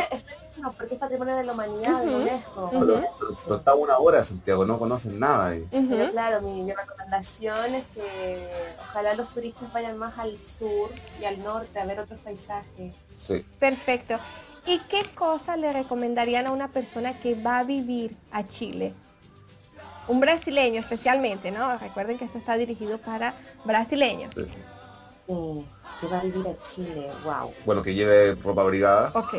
[0.61, 2.69] no, porque es patrimonio de la humanidad, de UNESCO.
[2.71, 5.47] Pero, está una hora Santiago, no conocen nada.
[5.47, 5.67] Ahí.
[5.71, 8.49] Pero claro, mi, recomendación es que
[8.79, 10.89] ojalá los turistas vayan más al sur
[11.21, 12.95] y al norte a ver otros paisajes.
[13.17, 13.45] Sí.
[13.59, 14.15] Perfecto.
[14.65, 18.93] ¿Y qué cosa le recomendarían a una persona que va a vivir a Chile?
[20.07, 21.77] Un brasileño especialmente, ¿no?
[21.77, 23.33] Recuerden que esto está dirigido para
[23.63, 24.35] brasileños.
[24.35, 24.47] Sí.
[25.25, 27.53] que va a vivir a Chile, wow.
[27.65, 29.11] Bueno, que lleve ropa abrigada.
[29.13, 29.33] Ok.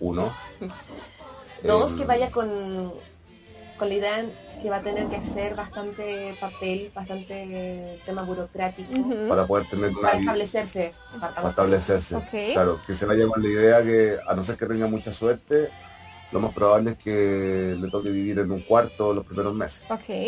[0.00, 0.34] Uno.
[1.62, 2.92] Dos, que em, vaya con,
[3.78, 4.24] con la idea
[4.62, 8.92] que va a tener que hacer bastante papel, bastante tema burocrático.
[9.28, 10.02] Para poder tener una...
[10.02, 10.92] Para establecerse.
[11.20, 12.16] Para, establecerse.
[12.52, 15.70] Claro, que se vaya con la idea que, a no ser que tenga mucha suerte,
[16.30, 19.84] lo más probable es que le toque vivir en un cuarto los primeros meses.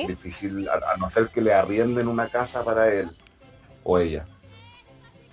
[0.07, 3.11] Difícil, a, no ser que le arrienden una casa para él
[3.85, 4.27] o ella.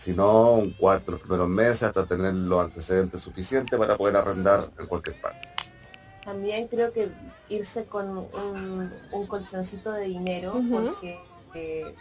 [0.02, 4.68] Si no, un cuarto los primeros meses hasta tener los antecedentes suficientes para poder arrendar
[4.80, 5.48] en cualquier parte.
[6.26, 7.12] También creo que
[7.50, 11.20] irse con un, colchoncito de dinero porque
[11.54, 11.94] eh,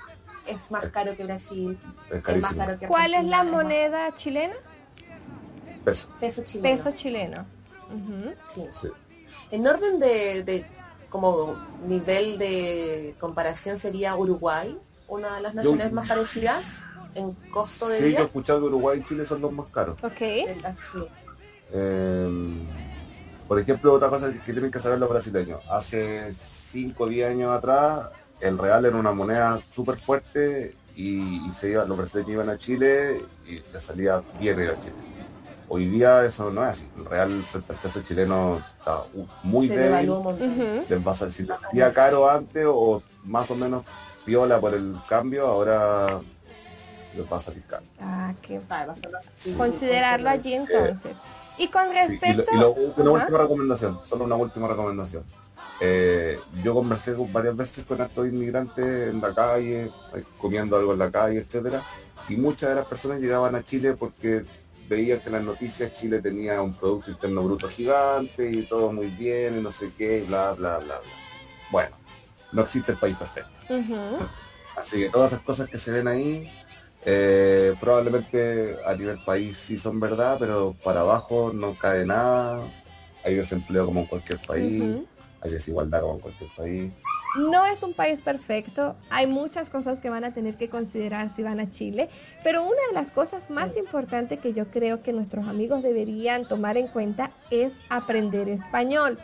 [0.47, 1.79] es más caro que Brasil.
[2.11, 4.55] Es, más caro que ¿Cuál es la moneda chilena?
[5.85, 6.09] Peso.
[6.19, 6.75] Peso chileno.
[6.75, 7.47] Peso chileno.
[8.47, 8.65] sí.
[9.51, 10.65] En orden de,
[11.11, 11.55] como
[11.87, 18.09] nivel de comparación sería Uruguay, una de las naciones más parecidas en costo de vida.
[18.09, 20.03] Sí, yo he escuchado que Uruguay y Chile son los más caros.
[20.03, 20.21] Ok.
[21.73, 22.29] Eh,
[23.47, 25.61] por ejemplo, otra cosa que tienen que saber los brasileños.
[25.69, 28.09] Hace 5 o 10 años atrás,
[28.41, 33.23] el real era una moneda súper fuerte y, se iba, los brasileños iban a Chile
[33.47, 34.95] y les salía bien ir a Chile.
[35.73, 36.89] Hoy día eso no es así.
[36.97, 39.05] El real frente al peso chileno está
[39.45, 40.13] muy se débil.
[40.89, 43.85] Les va a salir, si salía caro antes o más o menos
[44.27, 46.21] viola por el cambio, ahora
[47.17, 47.85] les va a salir caro.
[48.01, 48.61] Ah, qué
[49.57, 51.17] Considerarlo allí entonces.
[51.59, 52.51] Y con respecto...
[52.53, 52.57] y,
[53.01, 55.25] una última recomendación, solo una última recomendación.
[55.83, 60.99] Eh, yo conversé varias veces con estos inmigrantes en la calle, eh, comiendo algo en
[60.99, 61.83] la calle, etcétera,
[62.29, 64.45] y muchas de las personas llegaban a Chile porque
[64.89, 69.07] veían que en las noticias Chile tenía un Producto Interno Bruto gigante y todo muy
[69.07, 71.13] bien y no sé qué, bla, bla, bla, bla.
[71.71, 71.97] Bueno,
[72.53, 73.51] no existe el país perfecto.
[74.77, 76.51] Así que todas esas cosas que se ven ahí,
[77.05, 82.61] eh, probablemente a nivel país sí son verdad, pero para abajo no cae nada.
[83.25, 84.83] Hay desempleo como en cualquier país,
[85.41, 86.93] hay desigualdad como en cualquier país.
[87.39, 91.45] No es un país perfecto, hay muchas cosas que van a tener que considerar si
[91.45, 92.09] van a Chile,
[92.43, 96.77] pero una de las cosas más importantes que yo creo que nuestros amigos deberían tomar
[96.77, 99.17] en cuenta es aprender español.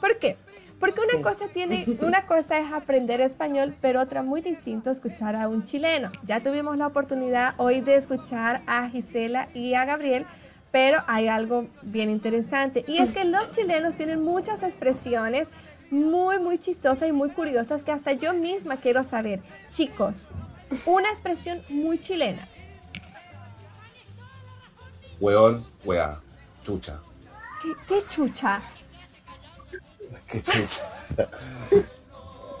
[0.00, 0.36] ¿Por qué?
[0.82, 5.46] Porque una cosa tiene, una cosa es aprender español, pero otra muy distinta escuchar a
[5.46, 6.10] un chileno.
[6.24, 10.26] Ya tuvimos la oportunidad hoy de escuchar a Gisela y a Gabriel,
[10.72, 15.50] pero hay algo bien interesante y es que los chilenos tienen muchas expresiones
[15.92, 19.40] muy, muy chistosas y muy curiosas que hasta yo misma quiero saber.
[19.70, 20.30] Chicos,
[20.84, 22.48] una expresión muy chilena.
[25.20, 26.18] Weón, wea,
[26.64, 26.98] chucha.
[27.62, 28.60] ¿Qué, qué chucha?
[30.32, 30.82] Qué chucha.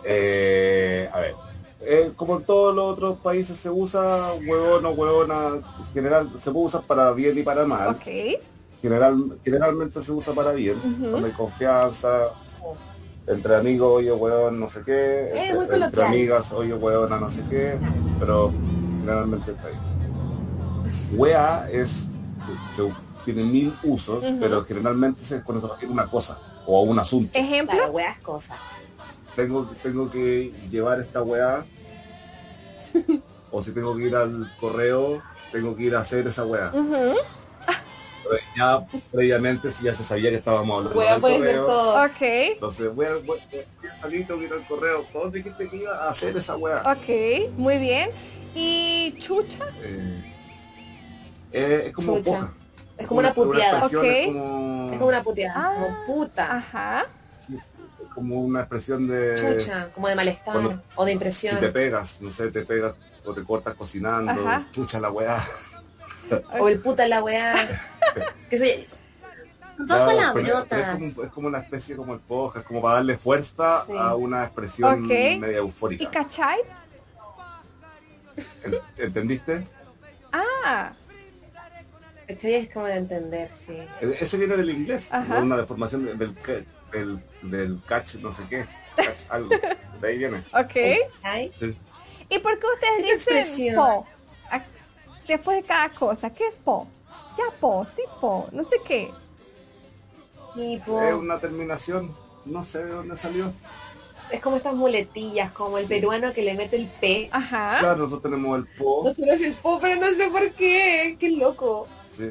[0.04, 1.34] Eh, a ver,
[1.80, 6.50] eh, como en todos los otros países se usa huevón o huevona, en general se
[6.50, 7.96] puede usar para bien y para mal.
[8.82, 12.30] General, generalmente se usa para bien, uh hay confianza,
[13.28, 17.78] entre amigos, oye huevón, no sé qué, entre, amigas, oye huevona, no sé qué,
[18.18, 18.52] pero
[19.00, 21.16] generalmente está ahí.
[21.16, 22.08] Wea es,
[23.24, 26.36] tiene mil usos, pero generalmente se, cuando se refiere una cosa
[26.66, 27.30] o a un asunto.
[27.38, 27.76] Ejemplo.
[27.76, 28.56] Claro, weá cosa.
[29.36, 31.64] Tengo, tengo que llevar esta weá.
[33.50, 36.72] o si tengo que ir al correo, tengo que ir a hacer esa weá.
[38.56, 41.66] ya previamente si ya se sabía que estábamos hablando del correo.
[41.66, 42.04] todo.
[42.04, 42.20] Ok.
[42.20, 45.06] Entonces voy a, voy, a salir, tengo que ir al correo.
[45.12, 46.82] ¿Dónde dijiste que iba a hacer esa weá?
[46.92, 48.10] Ok, muy bien.
[48.54, 49.64] ¿Y chucha?
[49.82, 50.32] Eh,
[51.52, 52.52] eh, es como chucha.
[52.98, 53.86] Es como una puteada.
[53.86, 54.81] Es como...
[55.00, 56.56] una puteada, como ah, puta.
[56.56, 57.06] Ajá.
[58.14, 59.36] Como una expresión de...
[59.36, 60.56] Chucha, como de malestar
[60.96, 61.54] o de impresión.
[61.54, 65.42] Si te pegas, no sé, te pegas o te cortas cocinando, chucha la weá.
[66.60, 67.54] o el puta la weá.
[68.50, 68.88] que soy...
[69.78, 71.00] Dos palabrotas.
[71.00, 74.14] Es, como, es como una especie como el poja, es como para darle fuerza a
[74.14, 76.04] una expresión media eufórica.
[76.04, 76.60] ¿Y cachai?
[78.96, 79.66] ¿Entendiste?
[80.32, 80.92] Ah,
[82.42, 83.78] es como de entender, sí.
[84.00, 85.10] E-, ese viene del inglés,
[85.40, 86.34] una deformación del,
[87.42, 88.66] del, catch, no sé qué,
[88.96, 89.50] catch algo.
[90.00, 90.42] De ahí viene.
[90.52, 90.72] Ok.
[91.58, 91.76] Sí.
[92.28, 94.06] ¿Y por qué ustedes dicen po?
[95.26, 96.86] Después de cada cosa, ¿qué es po?
[97.38, 99.10] Ya po, sí po, no sé qué.
[100.56, 102.14] Es una terminación,
[102.44, 103.52] no sé de dónde salió.
[104.30, 107.28] Es como estas muletillas, como el peruano que le mete el P.
[107.32, 107.76] Ajá.
[107.80, 109.02] Claro, nosotros tenemos el po.
[109.04, 111.16] Nosotros el po, pero no sé por qué.
[111.18, 111.86] Qué loco.
[112.12, 112.30] Sí.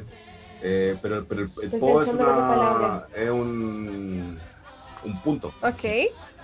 [0.62, 4.38] Eh, pero, pero el, po es, una, es un,
[5.04, 5.52] un punto.
[5.60, 5.84] Ok.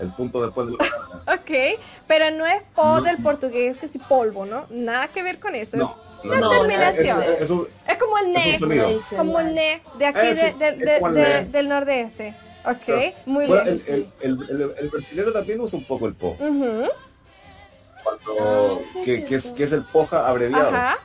[0.00, 4.66] El punto después de Ok, pero no es po del portugués que si polvo, ¿no?
[4.70, 5.76] Nada que ver con eso.
[5.76, 5.96] No.
[6.24, 7.22] No, no, terminación.
[7.22, 8.58] Es, es, como el ne,
[9.16, 12.34] como el ne de aquí de, de, del nordeste.
[12.64, 13.80] Ok, muy bien.
[13.86, 16.36] El, el, el, brasileño también usa un poco el po.
[16.36, 16.90] Cuando,
[18.40, 20.70] ah, que, que, es, que es el poja abreviado.
[20.70, 20.98] Ajá.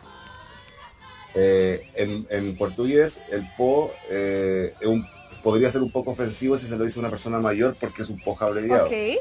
[1.35, 5.07] Eh, en, en, portugués, el po eh, un,
[5.41, 8.09] podría ser un poco ofensivo si se lo dice a una persona mayor porque es
[8.09, 8.85] un poja abreviado.
[8.85, 9.17] Okay.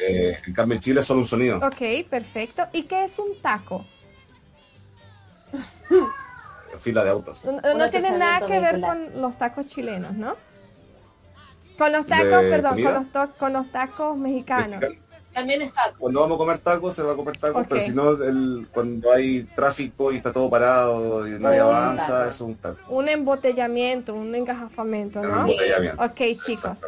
[0.00, 1.58] Eh, en cambio, en Chile es solo un sonido.
[1.58, 2.66] Ok, perfecto.
[2.72, 3.86] ¿Y qué es un taco?
[6.80, 7.44] Fila de autos.
[7.44, 10.36] No, tiene nada que ver con los tacos chilenos, ¿no?
[11.78, 13.08] Con los tacos, perdón, con los,
[13.38, 14.82] con los, tacos mexicanos.
[15.34, 15.92] También está.
[15.98, 18.16] Cuando vamos a comer tacos, se va a comer tacos, pero si no,
[18.72, 22.78] cuando hay tráfico y está todo parado y nadie avanza, es un taco.
[22.88, 25.44] Un embotellamiento, un engajafamiento, ¿no?
[25.44, 26.02] Un embotellamiento.
[26.04, 26.78] Ok, chicos.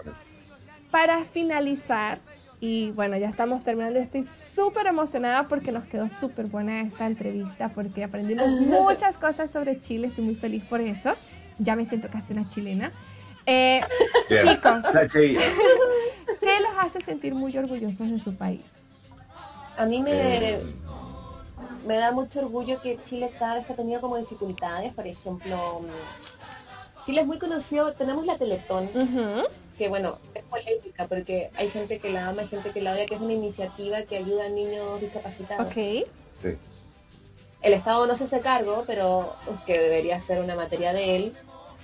[0.91, 2.21] Para finalizar,
[2.61, 3.99] y bueno, ya estamos terminando.
[3.99, 9.81] Estoy súper emocionada porque nos quedó súper buena esta entrevista, porque aprendimos muchas cosas sobre
[9.81, 10.09] Chile.
[10.09, 11.15] Estoy muy feliz por eso.
[11.59, 12.93] Ya me siento casi una chilena.
[13.47, 13.81] Eh,
[14.29, 14.83] chicos,
[16.41, 18.63] ¿qué los hace sentir muy orgullosos de su país?
[19.77, 20.61] A mí me, eh.
[21.87, 25.83] me da mucho orgullo que Chile cada vez que ha tenido como dificultades, por ejemplo,
[27.05, 28.91] Chile es muy conocido, tenemos la Teletón,
[29.79, 33.07] que bueno, es polémica porque hay gente que la ama, hay gente que la odia,
[33.07, 35.67] que es una iniciativa que ayuda a niños discapacitados.
[35.67, 36.07] Ok.
[36.37, 36.59] Sí.
[37.63, 39.35] El Estado no se hace cargo, pero
[39.67, 41.35] que debería ser una materia de él.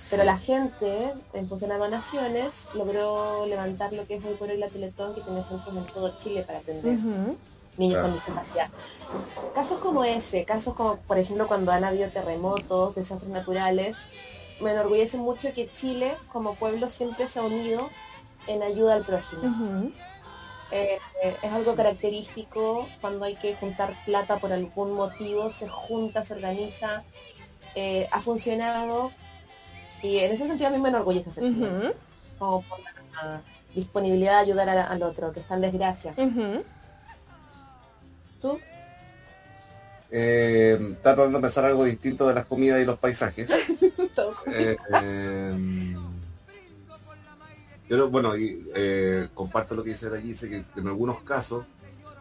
[0.09, 4.57] Pero la gente, en función a donaciones, logró levantar lo que es hoy por hoy
[4.57, 6.97] la Teletón, que tiene centros en todo Chile para atender
[7.77, 8.69] niños con discapacidad.
[9.55, 14.09] Casos como ese, casos como, por ejemplo, cuando han habido terremotos, desastres naturales,
[14.59, 17.89] me enorgullece mucho que Chile, como pueblo, siempre se ha unido
[18.47, 19.91] en ayuda al prójimo.
[20.71, 20.99] Eh,
[21.41, 27.03] es algo característico cuando hay que juntar plata por algún motivo, se junta, se organiza,
[27.75, 29.11] eh, ha funcionado
[30.03, 31.43] y en ese sentido a mí me enorgullece ser
[32.37, 33.41] Como por la,
[33.73, 36.13] disponibilidad de ayudar al otro, que está en desgracia.
[38.41, 38.59] ¿Tú?
[40.11, 43.49] Eh, está tratando de pensar algo distinto de las comidas y los paisajes.
[44.53, 45.95] eh, em,
[47.87, 51.65] pero bueno, y, eh, comparto lo que dice de allí, dice que en algunos casos,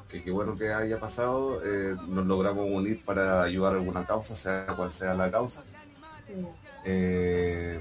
[0.08, 4.34] que qué bueno que haya pasado, eh, nos logramos unir para ayudar a alguna causa,
[4.34, 5.62] sea cual sea la causa.
[6.84, 7.80] Eh,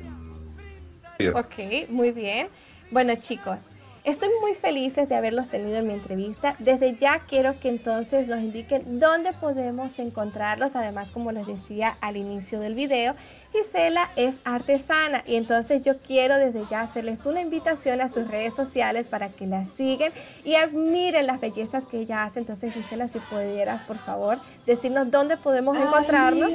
[1.33, 2.47] ok, muy bien.
[2.91, 3.71] Bueno chicos,
[4.03, 6.55] estoy muy feliz de haberlos tenido en mi entrevista.
[6.59, 10.75] Desde ya quiero que entonces nos indiquen dónde podemos encontrarlos.
[10.75, 13.15] Además, como les decía al inicio del video,
[13.53, 18.53] Gisela es artesana y entonces yo quiero desde ya hacerles una invitación a sus redes
[18.53, 20.11] sociales para que la sigan
[20.45, 22.39] y admiren las bellezas que ella hace.
[22.39, 26.51] Entonces, Gisela, si pudieras, por favor, decirnos dónde podemos encontrarnos.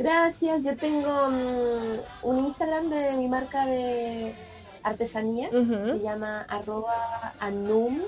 [0.00, 4.34] Gracias, yo tengo mm, un Instagram de mi marca de
[4.82, 8.00] artesanía, se llama arroba anum.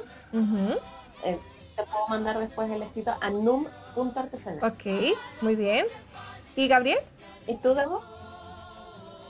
[1.23, 1.39] Eh,
[1.77, 4.73] te puedo mandar después el escrito anum.artesanal.
[4.73, 5.85] Ok, muy bien.
[6.57, 6.99] ¿Y Gabriel?
[7.47, 8.03] ¿Y tú, Gabo?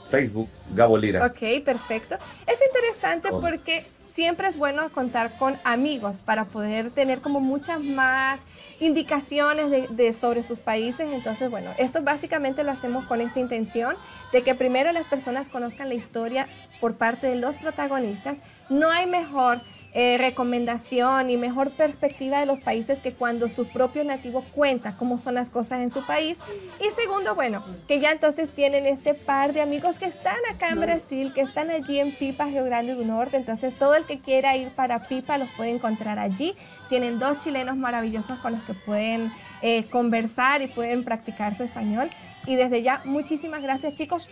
[0.05, 1.25] Facebook, Gabo Lira.
[1.25, 2.15] Ok, perfecto.
[2.47, 3.41] Es interesante oh.
[3.41, 8.39] porque siempre es bueno contar con amigos para poder tener como muchas más
[8.83, 11.07] indicaciones de, sobre sus países.
[11.11, 13.95] Entonces, bueno, esto básicamente lo hacemos con esta intención
[14.31, 16.47] de que primero las personas conozcan la historia
[16.81, 18.41] por parte de los protagonistas.
[18.69, 19.61] No hay mejor
[19.95, 25.19] eh, recomendación y mejor perspectiva de los países que cuando su propio nativo cuenta cómo
[25.19, 26.39] son las cosas en su país.
[26.81, 30.79] Y segundo, bueno, que ya entonces tienen este par de amigos que están acá en
[30.79, 33.37] Brasil, que están allí en Pipa, Río Grande do Norte.
[33.37, 36.55] Entonces todo el que quiera ir para Pipa los puede encontrar allí.
[36.89, 39.31] Tienen dos chilenos maravillosos con los que pueden
[39.61, 42.09] eh, conversar y pueden practicar su español.
[42.47, 44.27] Y desde ya, muchísimas gracias chicos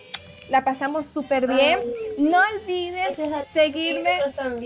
[0.51, 1.79] la pasamos súper bien.
[2.19, 3.15] no olviden
[3.53, 4.19] seguirme,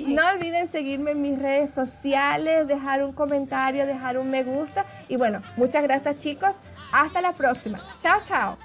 [0.08, 4.86] no olviden seguirme en mis redes sociales, dejar un comentario, dejar un me gusta.
[5.08, 6.58] Y bueno, muchas gracias chicos.
[6.92, 7.80] Hasta la próxima.
[8.02, 8.58] Chao, chao.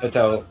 [0.00, 0.44] Chao, chao.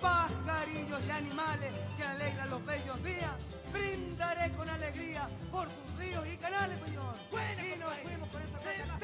[0.00, 6.36] pajarillos y animales que alegran los bellos días brindaré con alegría por sus ríos y
[6.36, 7.14] canales, Señor.
[7.30, 8.98] Bueno, y nos fuimos con esta esa